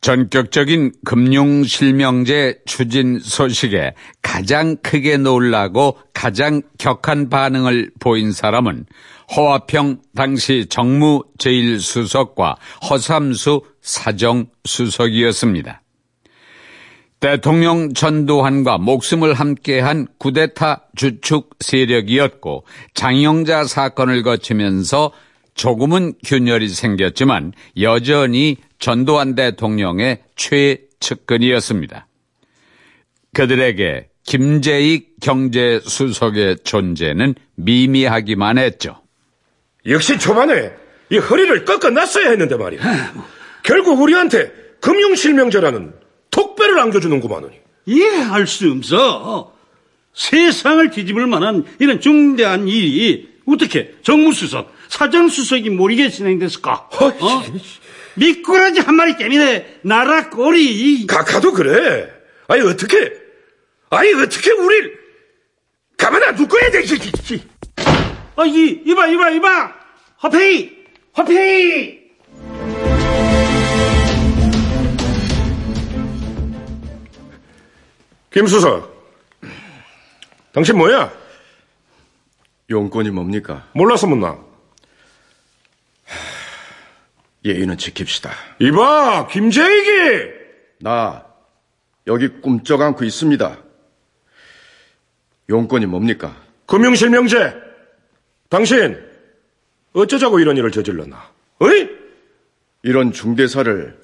전격적인 0.00 0.92
금융 1.04 1.64
실명제 1.64 2.60
추진 2.64 3.18
소식에 3.18 3.94
가장 4.22 4.76
크게 4.76 5.16
놀라고 5.16 5.98
가장 6.14 6.62
격한 6.78 7.28
반응을 7.28 7.90
보인 7.98 8.30
사람은 8.30 8.86
허화평 9.34 10.02
당시 10.14 10.66
정무 10.68 11.24
제1수석과 11.38 12.56
허삼수 12.88 13.62
사정수석이었습니다. 13.80 15.82
대통령 17.18 17.94
전두환과 17.94 18.78
목숨을 18.78 19.34
함께한 19.34 20.06
구데타 20.18 20.84
주축 20.94 21.56
세력이었고 21.58 22.64
장영자 22.94 23.64
사건을 23.64 24.22
거치면서 24.22 25.10
조금은 25.56 26.12
균열이 26.24 26.68
생겼지만 26.68 27.52
여전히 27.80 28.58
전두환 28.78 29.34
대통령의 29.34 30.20
최측근이었습니다. 30.36 32.06
그들에게 33.34 34.08
김재익 34.24 35.16
경제수석의 35.20 36.58
존재는 36.64 37.34
미미하기만 37.54 38.58
했죠. 38.58 39.00
역시 39.86 40.18
초반에 40.18 40.72
이 41.10 41.18
허리를 41.18 41.64
꺾어놨어야 41.64 42.30
했는데 42.30 42.56
말이야. 42.56 42.80
결국 43.62 44.00
우리한테 44.00 44.52
금융실명제라는 44.80 45.94
독배를 46.30 46.78
안겨주는구만으니. 46.78 47.54
이해할 47.86 48.46
수 48.46 48.70
없어. 48.70 49.54
세상을 50.12 50.90
뒤집을 50.90 51.26
만한 51.26 51.64
이런 51.78 52.00
중대한 52.00 52.68
일이 52.68 53.28
어떻게 53.46 53.94
정무수석, 54.02 54.72
사정수석이 54.88 55.70
모르게 55.70 56.10
진행됐을까? 56.10 56.72
어? 56.72 57.42
미꾸라지 58.14 58.80
한 58.80 58.94
마리 58.94 59.16
때문에 59.16 59.78
나라 59.82 60.30
꼴이. 60.30 61.06
각하도 61.06 61.52
그래. 61.52 62.10
아니 62.48 62.62
어떻게? 62.62 63.12
아니 63.90 64.12
어떻게 64.14 64.50
우릴 64.52 64.98
가만 65.96 66.20
놔둘 66.20 66.48
거야? 66.48 66.70
아, 68.36 68.44
이, 68.44 68.82
이봐, 68.84 69.06
이봐, 69.06 69.30
이봐! 69.30 69.74
화폐이! 70.18 70.70
화폐이! 71.14 72.00
김수석, 78.30 78.94
당신 80.52 80.76
뭐야? 80.76 81.10
용건이 82.68 83.10
뭡니까? 83.10 83.66
몰라서 83.72 84.06
묻나? 84.06 84.38
예의는 87.46 87.76
지킵시다. 87.76 88.30
이봐, 88.58 89.28
김재익이! 89.28 90.32
나 90.80 91.24
여기 92.08 92.28
꿈쩍 92.28 92.82
않고 92.82 93.04
있습니다. 93.04 93.58
용건이 95.48 95.86
뭡니까? 95.86 96.36
금융실명제. 96.66 97.54
당신 98.48 99.00
어쩌자고 99.92 100.40
이런 100.40 100.56
일을 100.56 100.72
저질렀나? 100.72 101.30
어이? 101.60 101.88
이런 102.82 103.12
중대사를 103.12 103.96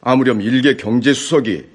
아무렴 0.00 0.40
일개 0.40 0.76
경제수석이 0.76 1.66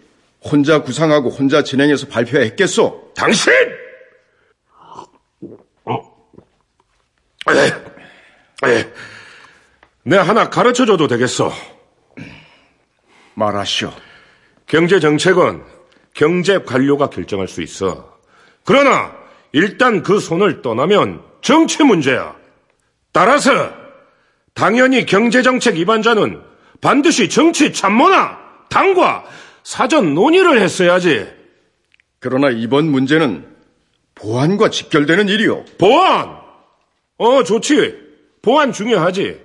혼자 0.44 0.82
구상하고 0.82 1.30
혼자 1.30 1.64
진행해서 1.64 2.08
발표했겠소? 2.08 3.14
당신! 3.16 3.54
에, 7.48 8.68
에, 8.68 8.94
내 10.08 10.18
하나 10.18 10.52
가르쳐줘도 10.52 11.08
되겠어. 11.08 11.52
말하시오. 13.34 13.92
경제 14.68 15.00
정책은 15.00 15.64
경제 16.14 16.60
관료가 16.60 17.10
결정할 17.10 17.48
수 17.48 17.64
있어. 17.64 18.16
그러나 18.64 19.16
일단 19.52 20.04
그 20.04 20.20
손을 20.20 20.62
떠나면 20.62 21.24
정치 21.42 21.84
문제야. 21.84 22.36
따라서 23.12 23.74
당연히 24.54 25.08
경제 25.08 25.42
정책 25.42 25.76
위반자는 25.76 26.40
반드시 26.82 27.28
정치 27.28 27.74
참모나 27.74 28.38
당과 28.70 29.26
사전 29.64 30.14
논의를 30.14 30.62
했어야지. 30.62 31.28
그러나 32.20 32.52
이번 32.52 32.92
문제는 32.92 33.44
보안과 34.14 34.70
직결되는 34.70 35.30
일이요. 35.30 35.66
보안! 35.80 36.38
어, 37.18 37.44
좋지. 37.44 37.96
보안 38.44 38.72
중요하지. 38.72 39.45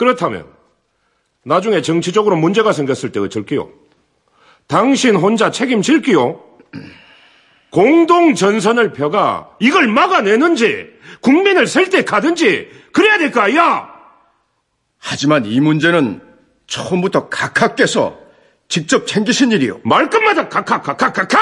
그렇다면 0.00 0.46
나중에 1.44 1.82
정치적으로 1.82 2.34
문제가 2.34 2.72
생겼을 2.72 3.12
때 3.12 3.20
어쩔게요? 3.20 3.68
당신 4.66 5.14
혼자 5.14 5.50
책임질게요? 5.50 6.42
공동 7.70 8.34
전선을 8.34 8.94
펴가 8.94 9.50
이걸 9.60 9.88
막아내는지 9.88 10.88
국민을 11.20 11.66
설득하든지 11.66 12.70
그래야 12.94 13.18
될 13.18 13.30
거 13.30 13.40
아니야? 13.42 13.90
하지만 14.98 15.44
이 15.44 15.60
문제는 15.60 16.22
처음부터 16.66 17.28
각하께서 17.28 18.18
직접 18.68 19.06
챙기신 19.06 19.52
일이요. 19.52 19.80
말끝마다 19.84 20.48
각하, 20.48 20.80
각하, 20.80 21.12
각하! 21.12 21.38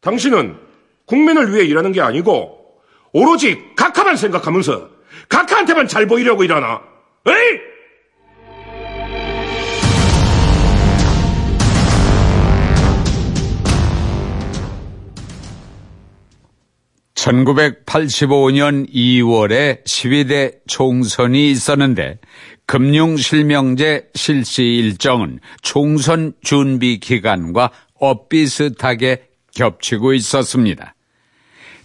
당신은 0.00 0.58
국민을 1.04 1.52
위해 1.52 1.66
일하는 1.66 1.92
게 1.92 2.00
아니고 2.00 2.80
오로지 3.12 3.62
각하만 3.76 4.16
생각하면서 4.16 4.91
각하한테만 5.32 5.88
잘 5.88 6.06
보이려고 6.06 6.44
일하나? 6.44 6.82
에이! 7.26 7.60
1985년 17.14 18.92
2월에 18.92 19.84
12대 19.84 20.58
총선이 20.66 21.50
있었는데 21.50 22.18
금융실명제 22.66 24.08
실시 24.14 24.62
일정은 24.64 25.38
총선 25.62 26.32
준비 26.42 26.98
기간과 26.98 27.70
엇비슷하게 27.94 29.28
겹치고 29.54 30.14
있었습니다. 30.14 30.94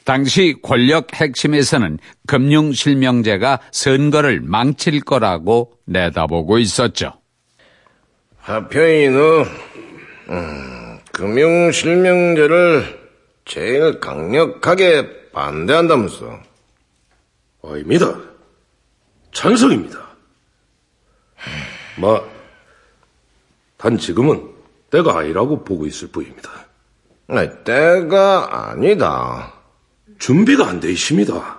당시 0.07 0.55
권력 0.63 1.13
핵심에서는 1.13 1.99
금융실명제가 2.27 3.59
선거를 3.73 4.39
망칠 4.39 5.01
거라고 5.01 5.73
내다보고 5.83 6.59
있었죠. 6.59 7.11
하평이는 8.39 9.45
음, 10.29 10.99
금융실명제를 11.11 12.97
제일 13.43 13.99
강력하게 13.99 15.31
반대한다면서. 15.33 16.39
아닙니다. 17.65 18.17
찬성입니다. 19.33 19.99
마, 21.97 22.21
단 23.75 23.97
지금은 23.97 24.41
때가 24.89 25.19
아니라고 25.19 25.65
보고 25.65 25.85
있을 25.85 26.07
뿐입니다. 26.07 26.49
아니, 27.27 27.49
때가 27.65 28.69
아니다. 28.69 29.56
준비가 30.19 30.67
안 30.67 30.79
돼 30.79 30.91
있습니다. 30.91 31.57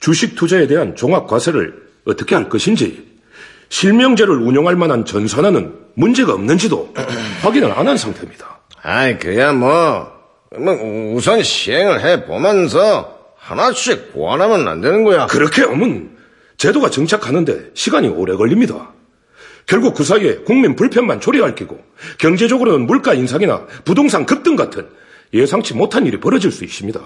주식 0.00 0.34
투자에 0.34 0.66
대한 0.66 0.96
종합 0.96 1.26
과세를 1.26 1.82
어떻게 2.06 2.34
할 2.34 2.48
것인지, 2.48 3.06
실명제를 3.68 4.34
운영할 4.36 4.76
만한 4.76 5.04
전산화는 5.04 5.74
문제가 5.94 6.34
없는지도 6.34 6.92
확인을 7.42 7.72
안 7.72 7.86
한 7.86 7.96
상태입니다. 7.96 8.60
아이, 8.82 9.18
그야 9.18 9.52
뭐, 9.52 10.10
뭐 10.58 11.14
우선 11.14 11.42
시행을 11.42 12.00
해보면서 12.04 13.18
하나씩 13.36 14.12
보완하면 14.12 14.66
안 14.68 14.80
되는 14.80 15.04
거야. 15.04 15.26
그렇게 15.26 15.62
하면 15.62 16.16
제도가 16.58 16.90
정착하는데 16.90 17.70
시간이 17.74 18.08
오래 18.08 18.34
걸립니다. 18.34 18.92
결국 19.66 19.94
그 19.94 20.02
사이에 20.04 20.38
국민 20.44 20.74
불편만 20.74 21.20
조리할 21.20 21.54
끼고 21.54 21.80
경제적으로는 22.18 22.86
물가 22.86 23.14
인상이나 23.14 23.66
부동산 23.84 24.26
급등 24.26 24.56
같은 24.56 24.88
예상치 25.32 25.74
못한 25.74 26.04
일이 26.06 26.18
벌어질 26.18 26.50
수 26.50 26.64
있습니다. 26.64 27.00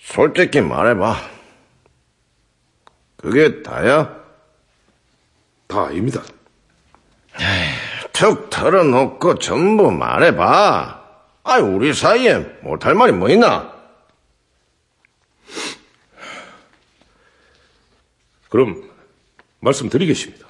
솔직히 0.00 0.60
말해봐. 0.60 1.16
그게 3.16 3.62
다야? 3.62 4.18
다입니다. 5.68 6.22
툭 8.12 8.50
털어놓고 8.50 9.38
전부 9.38 9.90
말해봐. 9.90 11.00
아이, 11.44 11.60
우리 11.62 11.94
사이에 11.94 12.38
못할 12.62 12.94
말이 12.94 13.12
뭐 13.12 13.30
있나? 13.30 13.72
그럼 18.48 18.90
말씀드리겠습니다. 19.60 20.46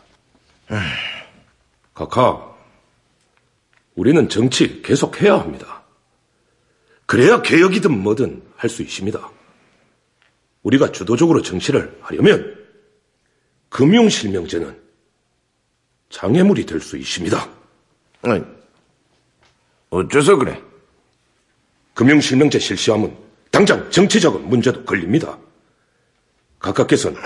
카카, 1.95 2.50
우리는 3.95 4.29
정치 4.29 4.83
계속해야 4.83 5.39
합니다. 5.39 5.83
그래야 7.07 7.43
개혁이든 7.43 7.91
뭐든 8.03 8.43
할 8.57 8.71
수 8.71 8.83
있습니다. 8.83 9.31
우리가 10.63 10.93
주도적으로 10.93 11.43
정치를 11.43 11.99
하려면 12.03 12.57
금융실명제는 13.71 14.79
장애물이 16.11 16.67
될 16.67 16.81
수 16.81 16.97
있습니다. 16.97 17.49
아니, 18.23 18.45
어째서 19.91 20.37
그래? 20.37 20.63
금융실명제 21.95 22.59
실시하면 22.59 23.17
당장 23.51 23.91
정치자금 23.91 24.49
문제도 24.49 24.85
걸립니다. 24.85 25.39
각각께서는 26.59 27.19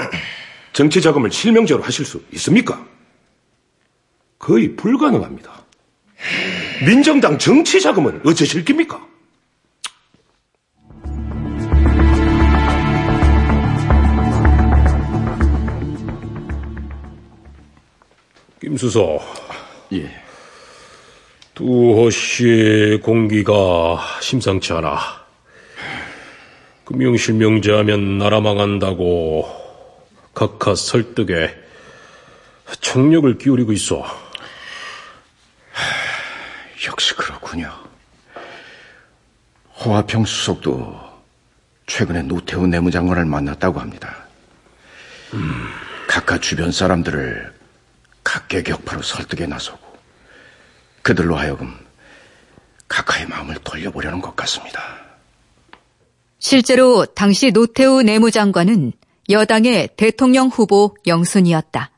정치자금을 0.73 1.31
실명제로 1.33 1.83
하실 1.83 2.05
수 2.05 2.23
있습니까? 2.33 2.87
거의 4.39 4.77
불가능합니다. 4.77 5.64
민정당 6.85 7.39
정치 7.39 7.81
자금은 7.81 8.21
어쩌실 8.25 8.65
겁니까? 8.65 9.01
김수서. 18.61 19.21
예. 19.93 20.11
두호 21.55 22.11
씨의 22.11 23.01
공기가 23.01 23.99
심상치 24.21 24.73
않아. 24.73 24.99
금융실명제 26.85 27.73
하면 27.73 28.19
나라 28.19 28.41
망한다고 28.41 29.47
각하 30.35 30.75
설득에 30.75 31.51
청력을 32.81 33.39
기울이고 33.39 33.73
있어. 33.73 34.05
역시 36.87 37.15
그렇군요. 37.15 37.73
허화평 39.81 40.25
수석도 40.25 41.01
최근에 41.87 42.23
노태우 42.23 42.67
내무장관을 42.67 43.25
만났다고 43.25 43.81
합니다. 43.81 44.27
음. 45.33 45.69
각하 46.07 46.39
주변 46.39 46.71
사람들을 46.71 47.53
각계 48.23 48.63
격파로 48.63 49.03
설득에 49.03 49.47
나서고 49.47 49.81
그들로 51.03 51.37
하여금 51.37 51.75
각하의 52.89 53.27
마음을 53.27 53.57
돌려보려는 53.65 54.21
것 54.21 54.37
같습니다. 54.37 54.81
실제로 56.39 57.05
당시 57.07 57.51
노태우 57.53 58.03
내무장관은 58.03 58.93
여당의 59.31 59.89
대통령 59.97 60.49
후보 60.49 60.95
영순이었다. 61.07 61.91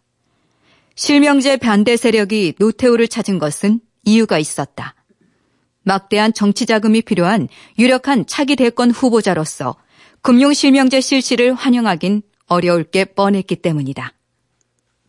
실명제 0.94 1.57
반대 1.57 1.96
세력이 1.96 2.54
노태우를 2.58 3.08
찾은 3.08 3.38
것은 3.38 3.81
이유가 4.07 4.38
있었다. 4.38 4.94
막대한 5.83 6.33
정치 6.33 6.65
자금이 6.65 7.02
필요한 7.02 7.48
유력한 7.79 8.25
차기 8.27 8.57
대권 8.57 8.90
후보자로서 8.90 9.77
금융실명제 10.23 11.00
실시를 11.00 11.52
환영하긴 11.52 12.23
어려울 12.46 12.85
게 12.85 13.04
뻔했기 13.04 13.57
때문이다. 13.57 14.13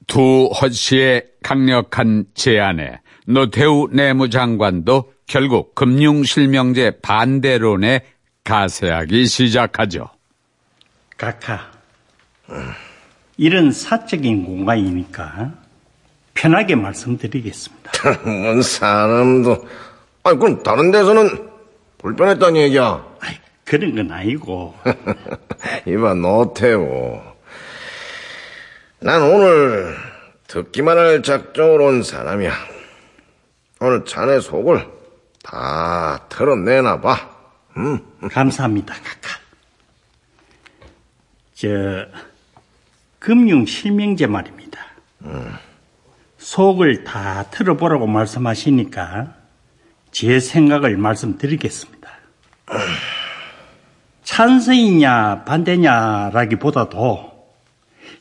두허 0.08 0.70
씨의 0.70 1.26
강력한 1.42 2.26
제안에 2.34 3.00
노태우 3.26 3.88
내무장관도 3.92 5.14
결국 5.26 5.76
금융실명제 5.76 7.00
반대론에 7.02 8.06
가세하기 8.44 9.26
시작하죠. 9.26 10.10
각하, 11.18 11.72
이런 13.36 13.72
사적인 13.72 14.46
공간이니까 14.46 15.54
편하게 16.34 16.76
말씀드리겠습니다. 16.76 17.77
사람도, 18.64 19.68
아니, 20.24 20.40
그럼 20.40 20.64
다른 20.64 20.92
데서는 20.92 21.50
불편했다는 21.98 22.62
얘기야? 22.62 23.06
아이, 23.20 23.36
그런 23.66 23.96
건 23.96 24.12
아니고. 24.12 24.76
이봐, 25.88 26.14
노태우. 26.16 27.22
난 29.00 29.22
오늘 29.22 29.96
듣기만 30.48 30.98
할 30.98 31.22
작정으로 31.22 31.86
온 31.86 32.04
사람이야. 32.04 32.54
오늘 33.80 34.06
자네 34.06 34.40
속을 34.40 34.88
다 35.44 36.26
털어내나 36.30 37.00
봐. 37.02 37.30
응? 37.78 38.00
감사합니다, 38.32 38.94
카카. 38.96 39.40
저 41.54 41.68
금융 43.20 43.66
실명제 43.66 44.26
말입니다. 44.28 44.80
속을 46.48 47.04
다 47.04 47.44
틀어보라고 47.52 48.08
말씀하시니까 48.08 49.36
제 50.12 50.40
생각을 50.40 50.96
말씀드리겠습니다. 50.96 52.10
찬성이냐 54.24 55.44
반대냐라기보다도 55.44 57.34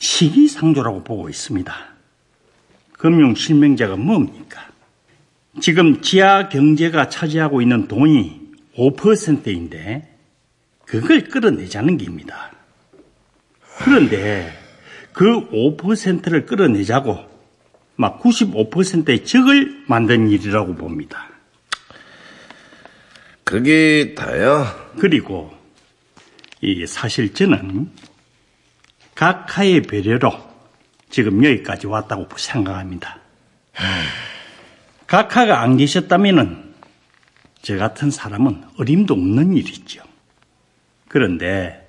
시기상조라고 0.00 1.04
보고 1.04 1.28
있습니다. 1.28 1.72
금융 2.94 3.36
실명제가 3.36 3.94
뭡니까? 3.94 4.60
지금 5.60 6.02
지하 6.02 6.48
경제가 6.48 7.08
차지하고 7.08 7.62
있는 7.62 7.86
돈이 7.86 8.40
5%인데 8.76 10.16
그걸 10.84 11.28
끌어내자는 11.28 11.96
겁니다. 11.96 12.50
그런데 13.78 14.52
그 15.12 15.48
5%를 15.48 16.44
끌어내자고 16.44 17.35
막 17.96 18.20
95%의 18.20 19.24
적을 19.24 19.84
만든 19.86 20.28
일이라고 20.28 20.74
봅니다. 20.74 21.28
그게 23.44 24.14
다야? 24.14 24.90
그리고 24.98 25.52
이 26.60 26.86
사실 26.86 27.32
저는 27.32 27.90
각하의 29.14 29.82
배려로 29.82 30.32
지금 31.10 31.44
여기까지 31.44 31.86
왔다고 31.86 32.26
생각합니다. 32.36 33.20
각하가 35.06 35.62
안 35.62 35.76
계셨다면은 35.76 36.74
저 37.62 37.76
같은 37.76 38.10
사람은 38.10 38.64
어림도 38.78 39.14
없는 39.14 39.56
일이죠. 39.56 40.02
그런데 41.08 41.88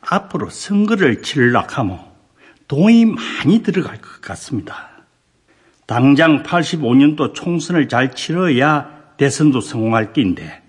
앞으로 0.00 0.50
선거를 0.50 1.22
치르려고 1.22 1.74
하면 1.74 2.00
돈이 2.68 3.06
많이 3.06 3.62
들어갈 3.62 4.00
것 4.00 4.20
같습니다. 4.20 4.91
당장 5.92 6.42
85년도 6.42 7.34
총선을 7.34 7.86
잘 7.86 8.14
치러야 8.14 9.12
대선도 9.18 9.60
성공할 9.60 10.14
낀데 10.14 10.62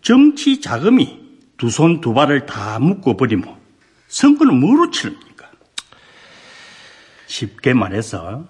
정치 0.00 0.60
자금이 0.60 1.20
두 1.56 1.68
손 1.68 2.00
두 2.00 2.12
발을 2.12 2.44
다 2.44 2.80
묶어버리면 2.80 3.54
선거는 4.08 4.58
뭐로 4.58 4.90
치릅니까? 4.90 5.48
쉽게 7.28 7.74
말해서 7.74 8.48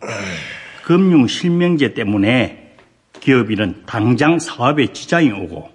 금융 0.85 1.27
실명제 1.27 1.93
때문에 1.93 2.75
기업인은 3.21 3.83
당장 3.85 4.39
사업에 4.39 4.95
지장이 4.95 5.33
오고 5.33 5.71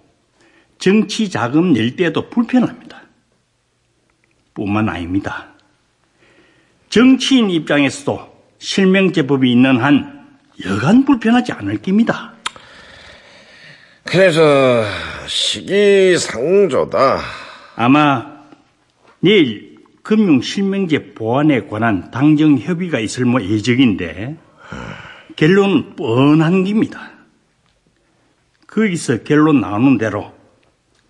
정치 0.79 1.29
자금 1.29 1.73
낼 1.73 1.95
때도 1.95 2.31
불편합니다. 2.31 3.03
뿐만 4.55 4.89
아닙니다. 4.89 5.49
정치인 6.89 7.51
입장에서도 7.51 8.36
실명제법이 8.59 9.51
있는 9.51 9.77
한 9.81 10.27
여간 10.65 11.05
불편하지 11.05 11.51
않을 11.53 11.81
겁니다. 11.81 12.33
그래서 14.03 14.83
시기상조다. 15.27 17.19
아마 17.75 18.37
내일 19.19 19.77
금융실명제 20.03 21.13
보완에 21.13 21.65
관한 21.67 22.09
당정 22.11 22.57
협의가 22.57 22.99
있을 22.99 23.25
뭐 23.25 23.41
예정인데 23.41 24.37
결론은 25.35 25.95
뻔한 25.95 26.63
겁니다. 26.63 27.11
거기서 28.67 29.23
결론 29.23 29.59
나오는 29.59 29.97
대로 29.97 30.33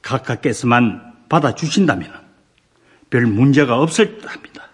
각하께서만 0.01 1.13
받아주신다면 1.29 2.11
별 3.09 3.25
문제가 3.25 3.79
없을 3.79 4.17
듯 4.17 4.33
합니다. 4.33 4.69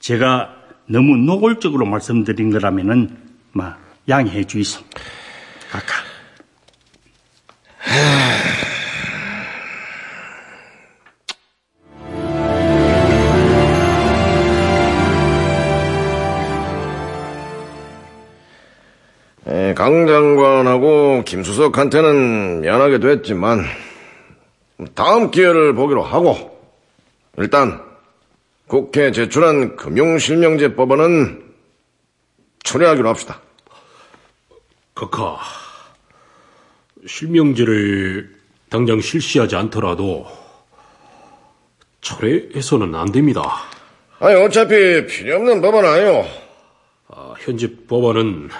제가 0.00 0.57
너무 0.88 1.16
노골적으로 1.16 1.84
말씀드린 1.84 2.50
거라면은 2.50 3.16
막 3.52 3.78
양해해 4.08 4.44
주이소. 4.44 4.80
에, 19.46 19.74
강 19.74 20.06
장관하고 20.06 21.22
김수석한테는 21.24 22.62
미안하게 22.62 22.98
됐지만 22.98 23.64
다음 24.94 25.30
기회를 25.30 25.74
보기로 25.74 26.02
하고 26.02 26.58
일단 27.36 27.87
국회 28.68 29.10
제출한 29.12 29.76
금융실명제 29.76 30.74
법안은 30.74 31.42
철회하기로 32.64 33.08
합시다. 33.08 33.40
각하, 34.94 35.38
실명제를 37.06 38.36
당장 38.68 39.00
실시하지 39.00 39.56
않더라도 39.56 40.26
철회해서는 42.02 42.94
안 42.94 43.10
됩니다. 43.10 43.42
아니 44.18 44.34
어차피 44.34 45.06
필요 45.06 45.36
없는 45.36 45.62
법안 45.62 45.86
아니요. 45.86 46.26
아, 47.08 47.32
현재 47.38 47.74
법안은 47.86 48.50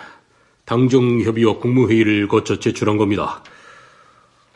당정협의와 0.64 1.58
국무회의를 1.58 2.28
거쳐 2.28 2.58
제출한 2.58 2.96
겁니다. 2.96 3.42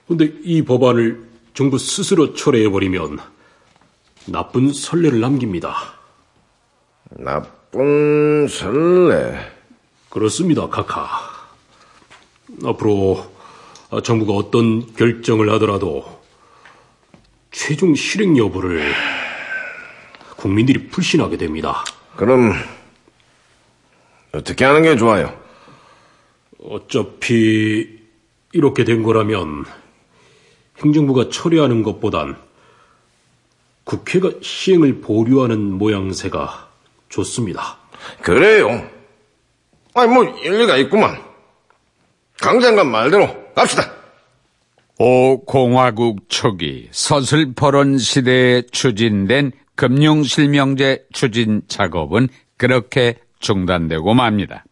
근데 0.08 0.32
이 0.44 0.62
법안을 0.62 1.20
정부 1.52 1.76
스스로 1.76 2.32
철회해버리면 2.32 3.18
나쁜 4.26 4.72
선례를 4.72 5.20
남깁니다. 5.20 5.74
나쁜 7.10 8.46
선례? 8.48 9.38
그렇습니다, 10.08 10.68
카카. 10.68 11.08
앞으로 12.64 13.32
정부가 14.04 14.34
어떤 14.34 14.94
결정을 14.94 15.50
하더라도 15.54 16.22
최종 17.50 17.94
실행 17.94 18.36
여부를 18.36 18.92
국민들이 20.36 20.88
불신하게 20.88 21.36
됩니다. 21.36 21.84
그럼 22.16 22.52
어떻게 24.32 24.64
하는 24.64 24.82
게 24.82 24.96
좋아요? 24.96 25.38
어차피 26.62 28.00
이렇게 28.52 28.84
된 28.84 29.02
거라면 29.02 29.64
행정부가 30.78 31.28
처리하는 31.30 31.82
것보단 31.82 32.36
국회가 33.84 34.30
시행을 34.40 35.00
보류하는 35.00 35.58
모양새가 35.78 36.68
좋습니다. 37.08 37.78
그래요. 38.22 38.86
아니 39.94 40.12
뭐 40.12 40.24
일리가 40.24 40.76
있구만. 40.78 41.20
강 42.40 42.60
장관 42.60 42.90
말대로 42.90 43.28
갑시다. 43.54 43.92
오 44.98 45.44
공화국 45.44 46.28
초기 46.28 46.88
서슬퍼런 46.90 47.98
시대에 47.98 48.62
추진된 48.70 49.52
금융실명제 49.74 51.06
추진 51.12 51.62
작업은 51.66 52.28
그렇게 52.56 53.16
중단되고 53.40 54.14
맙니다. 54.14 54.64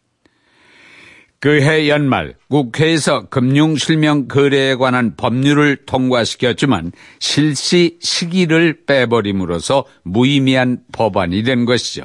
그해 1.41 1.89
연말 1.89 2.35
국회에서 2.49 3.29
금융실명 3.31 4.29
거래에 4.29 4.75
관한 4.75 5.17
법률을 5.17 5.87
통과시켰지만 5.87 6.93
실시 7.19 7.99
시기를 8.01 8.85
빼버림으로써 8.85 9.87
무의미한 10.05 10.81
법안이 10.93 11.43
된 11.43 11.65
것이죠. 11.65 12.05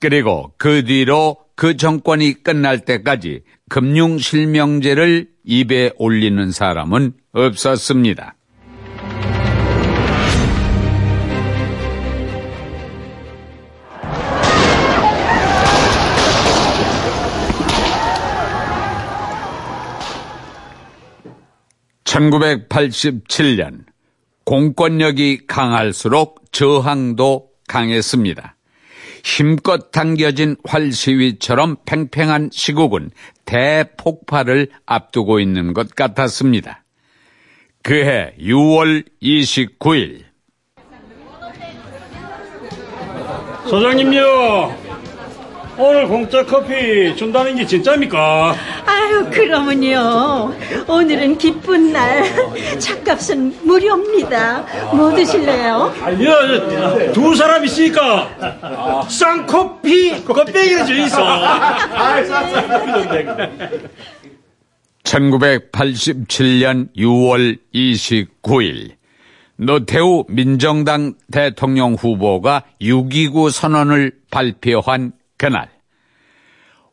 그리고 0.00 0.52
그 0.58 0.84
뒤로 0.84 1.36
그 1.54 1.76
정권이 1.76 2.42
끝날 2.42 2.80
때까지 2.80 3.42
금융실명제를 3.68 5.28
입에 5.44 5.92
올리는 5.96 6.50
사람은 6.50 7.12
없었습니다. 7.32 8.34
(1987년) 22.16 23.84
공권력이 24.44 25.46
강할수록 25.46 26.50
저항도 26.50 27.50
강했습니다. 27.68 28.56
힘껏 29.22 29.90
당겨진 29.90 30.56
활시위처럼 30.64 31.76
팽팽한 31.84 32.48
시국은 32.52 33.10
대폭발을 33.44 34.68
앞두고 34.86 35.40
있는 35.40 35.74
것 35.74 35.94
같았습니다. 35.94 36.84
그해 37.82 38.34
6월 38.40 39.04
29일 39.22 40.22
소장님요 43.68 44.85
오늘 45.78 46.08
공짜 46.08 46.42
커피 46.44 47.14
준다는 47.16 47.56
게 47.56 47.66
진짜입니까? 47.66 48.54
아유, 48.86 49.28
그러면요. 49.30 50.54
오늘은 50.88 51.36
기쁜 51.36 51.92
날. 51.92 52.24
차값은 52.78 53.58
무료입니다. 53.62 54.64
뭐 54.94 55.14
드실래요? 55.14 55.92
야, 56.24 57.12
두 57.12 57.34
사람 57.34 57.64
있으니까 57.64 59.04
쌍커피 59.08 60.24
껍데기를 60.24 60.86
줘 60.86 60.94
있어. 60.94 61.18
1987년 65.04 66.88
6월 66.96 67.58
29일 67.74 68.92
노태우 69.58 70.24
민정당 70.28 71.14
대통령 71.30 71.94
후보가 71.94 72.62
6.29 72.80 73.50
선언을 73.50 74.12
발표한 74.30 75.12
그날 75.36 75.70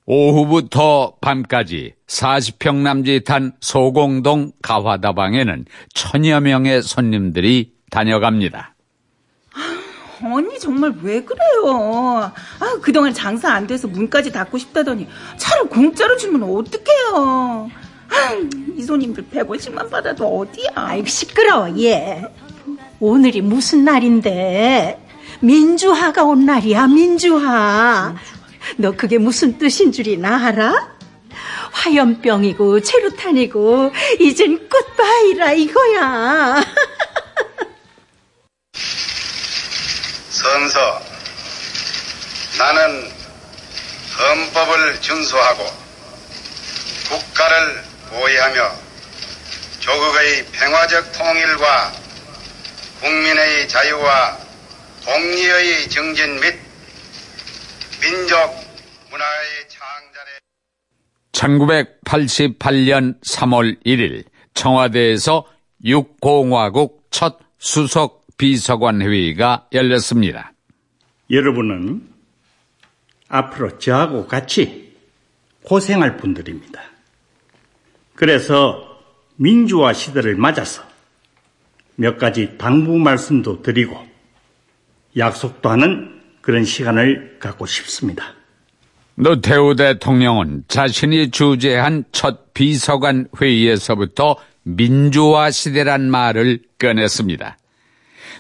오후부터 0.06 1.16
밤까지 1.22 1.94
40평 2.08 2.78
남짓한 2.78 3.54
소공동 3.62 4.52
가화다방에는 4.62 5.66
천여 5.94 6.42
명의 6.42 6.82
손님들이 6.82 7.74
다녀갑니다. 7.90 8.76
언니 10.26 10.58
정말 10.60 10.94
왜 11.02 11.22
그래요? 11.22 12.32
아, 12.60 12.80
그동안 12.82 13.14
장사 13.14 13.52
안 13.54 13.68
돼서 13.68 13.88
문까지 13.88 14.32
닫고 14.32 14.58
싶다더니 14.58 15.08
차를 15.38 15.66
공짜로 15.68 16.16
주면 16.18 16.44
어떡해요? 16.44 17.70
아, 18.10 18.34
이 18.78 18.82
손님들 18.82 19.26
150만 19.26 19.90
받아도 19.90 20.26
어디야? 20.40 20.70
아이고, 20.76 21.08
시끄러워, 21.08 21.78
얘. 21.80 22.24
오늘이 23.00 23.42
무슨 23.42 23.84
날인데? 23.84 25.03
민주화가 25.40 26.24
온 26.24 26.46
날이야, 26.46 26.88
민주화. 26.88 28.16
너 28.78 28.92
그게 28.92 29.18
무슨 29.18 29.58
뜻인 29.58 29.92
줄이나 29.92 30.48
알아? 30.48 30.94
화염병이고 31.72 32.82
체류탄이고 32.82 33.92
이젠 34.20 34.70
꽃바이라 34.70 35.54
이거야. 35.54 36.64
선서 40.30 41.02
나는 42.58 43.12
헌법을 44.18 45.02
준수하고 45.02 45.66
국가를 47.10 47.84
보위하며 48.10 48.72
조국의 49.80 50.46
평화적 50.52 51.12
통일과 51.12 51.92
국민의 53.02 53.68
자유와 53.68 54.43
공리의 55.06 55.90
증진 55.90 56.36
및 56.36 56.56
민족 58.02 58.38
문화의 59.12 59.68
창달에 59.68 60.30
1988년 61.34 63.20
3월 63.22 63.84
1일 63.86 64.24
청와대에서 64.54 65.46
육공화국 65.84 67.08
첫 67.12 67.38
수석 67.58 68.26
비서관 68.38 69.02
회의가 69.02 69.68
열렸습니다. 69.74 70.54
여러분은 71.30 72.08
앞으로 73.28 73.78
저하고 73.80 74.28
같이 74.28 74.96
고생할 75.64 76.16
분들입니다. 76.16 76.82
그래서 78.16 79.02
민주화 79.36 79.92
시대를 79.92 80.36
맞아서 80.38 80.84
몇 81.96 82.18
가지 82.18 82.58
당부 82.58 82.98
말씀도 82.98 83.62
드리고 83.62 84.13
약속도 85.18 85.70
하는 85.70 86.22
그런 86.42 86.66
시간을 86.66 87.38
갖고 87.40 87.66
싶습니다. 87.66 88.34
노태우 89.16 89.76
대통령은 89.76 90.64
자신이 90.68 91.30
주재한 91.30 92.04
첫 92.12 92.54
비서관 92.54 93.28
회의에서부터 93.40 94.38
민주화 94.64 95.52
시대란 95.52 96.10
말을 96.10 96.62
꺼냈습니다. 96.80 97.58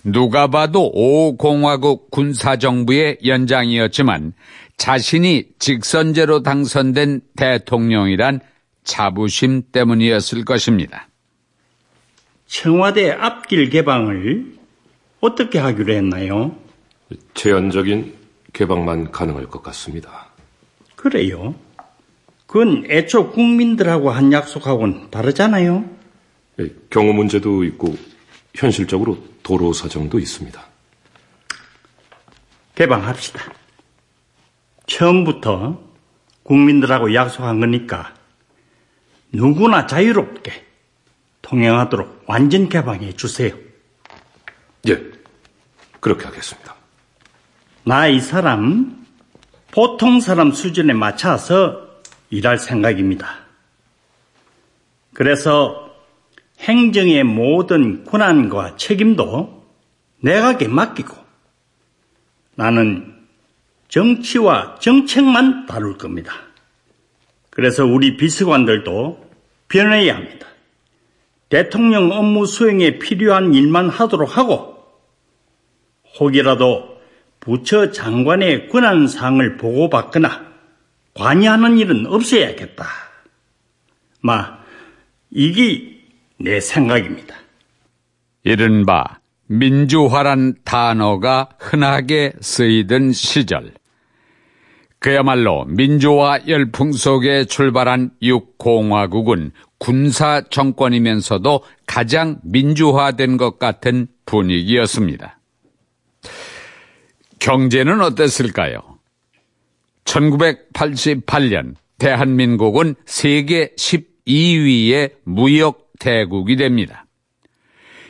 누가 0.03 0.47
봐도 0.47 0.91
5공화국 0.93 2.09
군사정부의 2.11 3.19
연장이었지만 3.25 4.33
자신이 4.77 5.45
직선제로 5.59 6.43
당선된 6.43 7.21
대통령이란 7.37 8.41
자부심 8.83 9.63
때문이었을 9.71 10.43
것입니다. 10.43 11.07
청와대 12.47 13.11
앞길 13.11 13.69
개방을 13.69 14.55
어떻게 15.21 15.59
하기로 15.59 15.93
했나요? 15.93 16.62
제한적인 17.33 18.15
개방만 18.53 19.11
가능할 19.11 19.47
것 19.47 19.63
같습니다. 19.63 20.27
그래요. 20.95 21.55
그건 22.45 22.85
애초 22.89 23.31
국민들하고 23.31 24.11
한 24.11 24.31
약속하고는 24.31 25.09
다르잖아요. 25.09 25.89
예, 26.59 26.69
경호 26.89 27.13
문제도 27.13 27.63
있고 27.63 27.95
현실적으로 28.53 29.17
도로 29.41 29.73
사정도 29.73 30.19
있습니다. 30.19 30.63
개방합시다. 32.75 33.53
처음부터 34.85 35.81
국민들하고 36.43 37.13
약속한 37.13 37.59
거니까 37.59 38.13
누구나 39.31 39.87
자유롭게 39.87 40.51
통행하도록 41.41 42.25
완전 42.27 42.69
개방해 42.69 43.13
주세요. 43.13 43.55
예, 44.87 45.01
그렇게 45.99 46.25
하겠습니다. 46.25 46.82
나 47.85 48.07
이 48.07 48.21
사람 48.21 49.05
보통 49.71 50.21
사람 50.21 50.51
수준에 50.51 50.93
맞춰서 50.93 51.89
일할 52.29 52.57
생각입니다. 52.57 53.39
그래서 55.13 55.93
행정의 56.59 57.23
모든 57.23 58.05
권한과 58.05 58.77
책임도 58.77 59.65
내각에 60.21 60.67
맡기고 60.67 61.15
나는 62.55 63.13
정치와 63.89 64.75
정책만 64.79 65.65
다룰 65.65 65.97
겁니다. 65.97 66.33
그래서 67.49 67.85
우리 67.85 68.15
비서관들도 68.15 69.29
변해야 69.67 70.15
합니다. 70.15 70.47
대통령 71.49 72.11
업무 72.11 72.45
수행에 72.45 72.97
필요한 72.97 73.53
일만 73.53 73.89
하도록 73.89 74.37
하고 74.37 74.73
혹이라도 76.19 76.92
부처 77.43 77.91
장관의 77.91 78.69
권한사항을 78.69 79.57
보고받거나 79.57 80.53
관여하는 81.13 81.77
일은 81.77 82.07
없어야겠다. 82.07 82.85
마, 84.21 84.59
이게 85.29 85.99
내 86.39 86.61
생각입니다. 86.61 87.35
이른바 88.43 89.19
민주화란 89.47 90.55
단어가 90.63 91.49
흔하게 91.59 92.33
쓰이던 92.39 93.11
시절. 93.11 93.73
그야말로 94.99 95.65
민주화 95.65 96.39
열풍 96.47 96.93
속에 96.93 97.43
출발한 97.43 98.11
육공화국은 98.21 99.51
군사 99.77 100.41
정권이면서도 100.49 101.61
가장 101.85 102.39
민주화된 102.43 103.35
것 103.35 103.59
같은 103.59 104.07
분위기였습니다. 104.25 105.39
경제는 107.43 107.99
어땠을까요? 107.99 108.79
1988년 110.05 111.75
대한민국은 111.97 112.95
세계 113.05 113.73
12위의 113.75 115.11
무역 115.25 115.89
대국이 115.99 116.55
됩니다. 116.55 117.05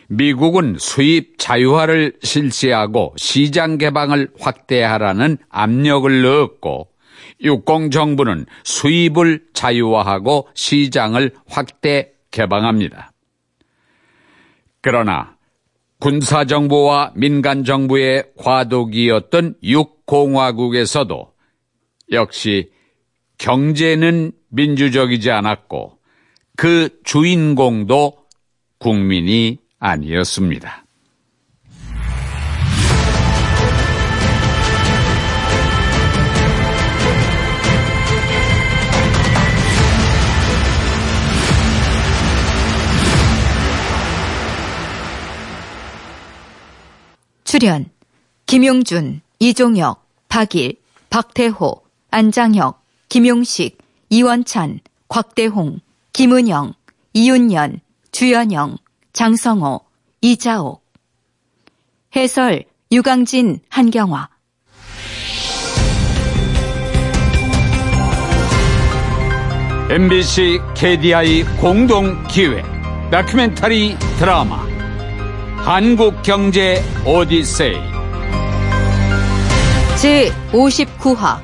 미국은 0.07 0.75
수입 0.77 1.39
자유화를 1.39 2.13
실시하고 2.21 3.15
시장 3.17 3.79
개방을 3.79 4.29
확대하라는 4.39 5.39
압력을 5.49 6.21
넣었고 6.21 6.89
육공 7.41 7.89
정부는 7.89 8.45
수입을 8.63 9.45
자유화하고 9.53 10.47
시장을 10.53 11.31
확대 11.47 12.11
개방합니다. 12.29 13.11
그러나 14.81 15.32
군사정부와 16.03 17.13
민간정부의 17.15 18.33
과도기였던 18.37 19.55
육공화국에서도 19.63 21.31
역시 22.11 22.71
경제는 23.37 24.33
민주적이지 24.49 25.31
않았고 25.31 25.99
그 26.57 26.89
주인공도 27.05 28.17
국민이 28.79 29.59
아니었습니다. 29.79 30.82
출연 47.53 47.85
김용준, 48.47 49.21
이종혁, 49.37 50.03
박일, 50.27 50.77
박태호, 51.11 51.83
안장혁, 52.09 52.81
김용식, 53.09 53.77
이원찬, 54.09 54.79
곽대홍, 55.07 55.79
김은영, 56.13 56.73
이윤연, 57.13 57.81
주연영, 58.11 58.77
장성호, 59.13 59.81
이자옥. 60.21 60.83
해설 62.15 62.63
유강진, 62.91 63.59
한경화. 63.69 64.29
MBC 69.91 70.59
KDI 70.75 71.43
공동 71.61 72.27
기획 72.29 72.65
다큐멘터리 73.11 73.95
드라마 74.17 74.72
한국 75.65 76.21
경제 76.23 76.83
오디세이. 77.05 77.77
제 79.95 80.29
59화 80.51 81.39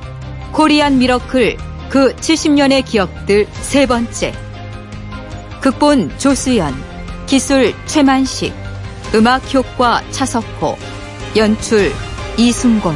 코리안 0.51 0.99
미러클 0.99 1.55
그 1.87 2.13
70년의 2.17 2.83
기억들 2.83 3.47
세 3.61 3.85
번째. 3.85 4.33
극본 5.61 6.17
조수연 6.17 6.73
기술 7.27 7.73
최만식 7.85 8.53
음악 9.15 9.53
효과 9.53 10.01
차석호 10.11 10.75
연출 11.37 11.93
이순곤 12.37 12.95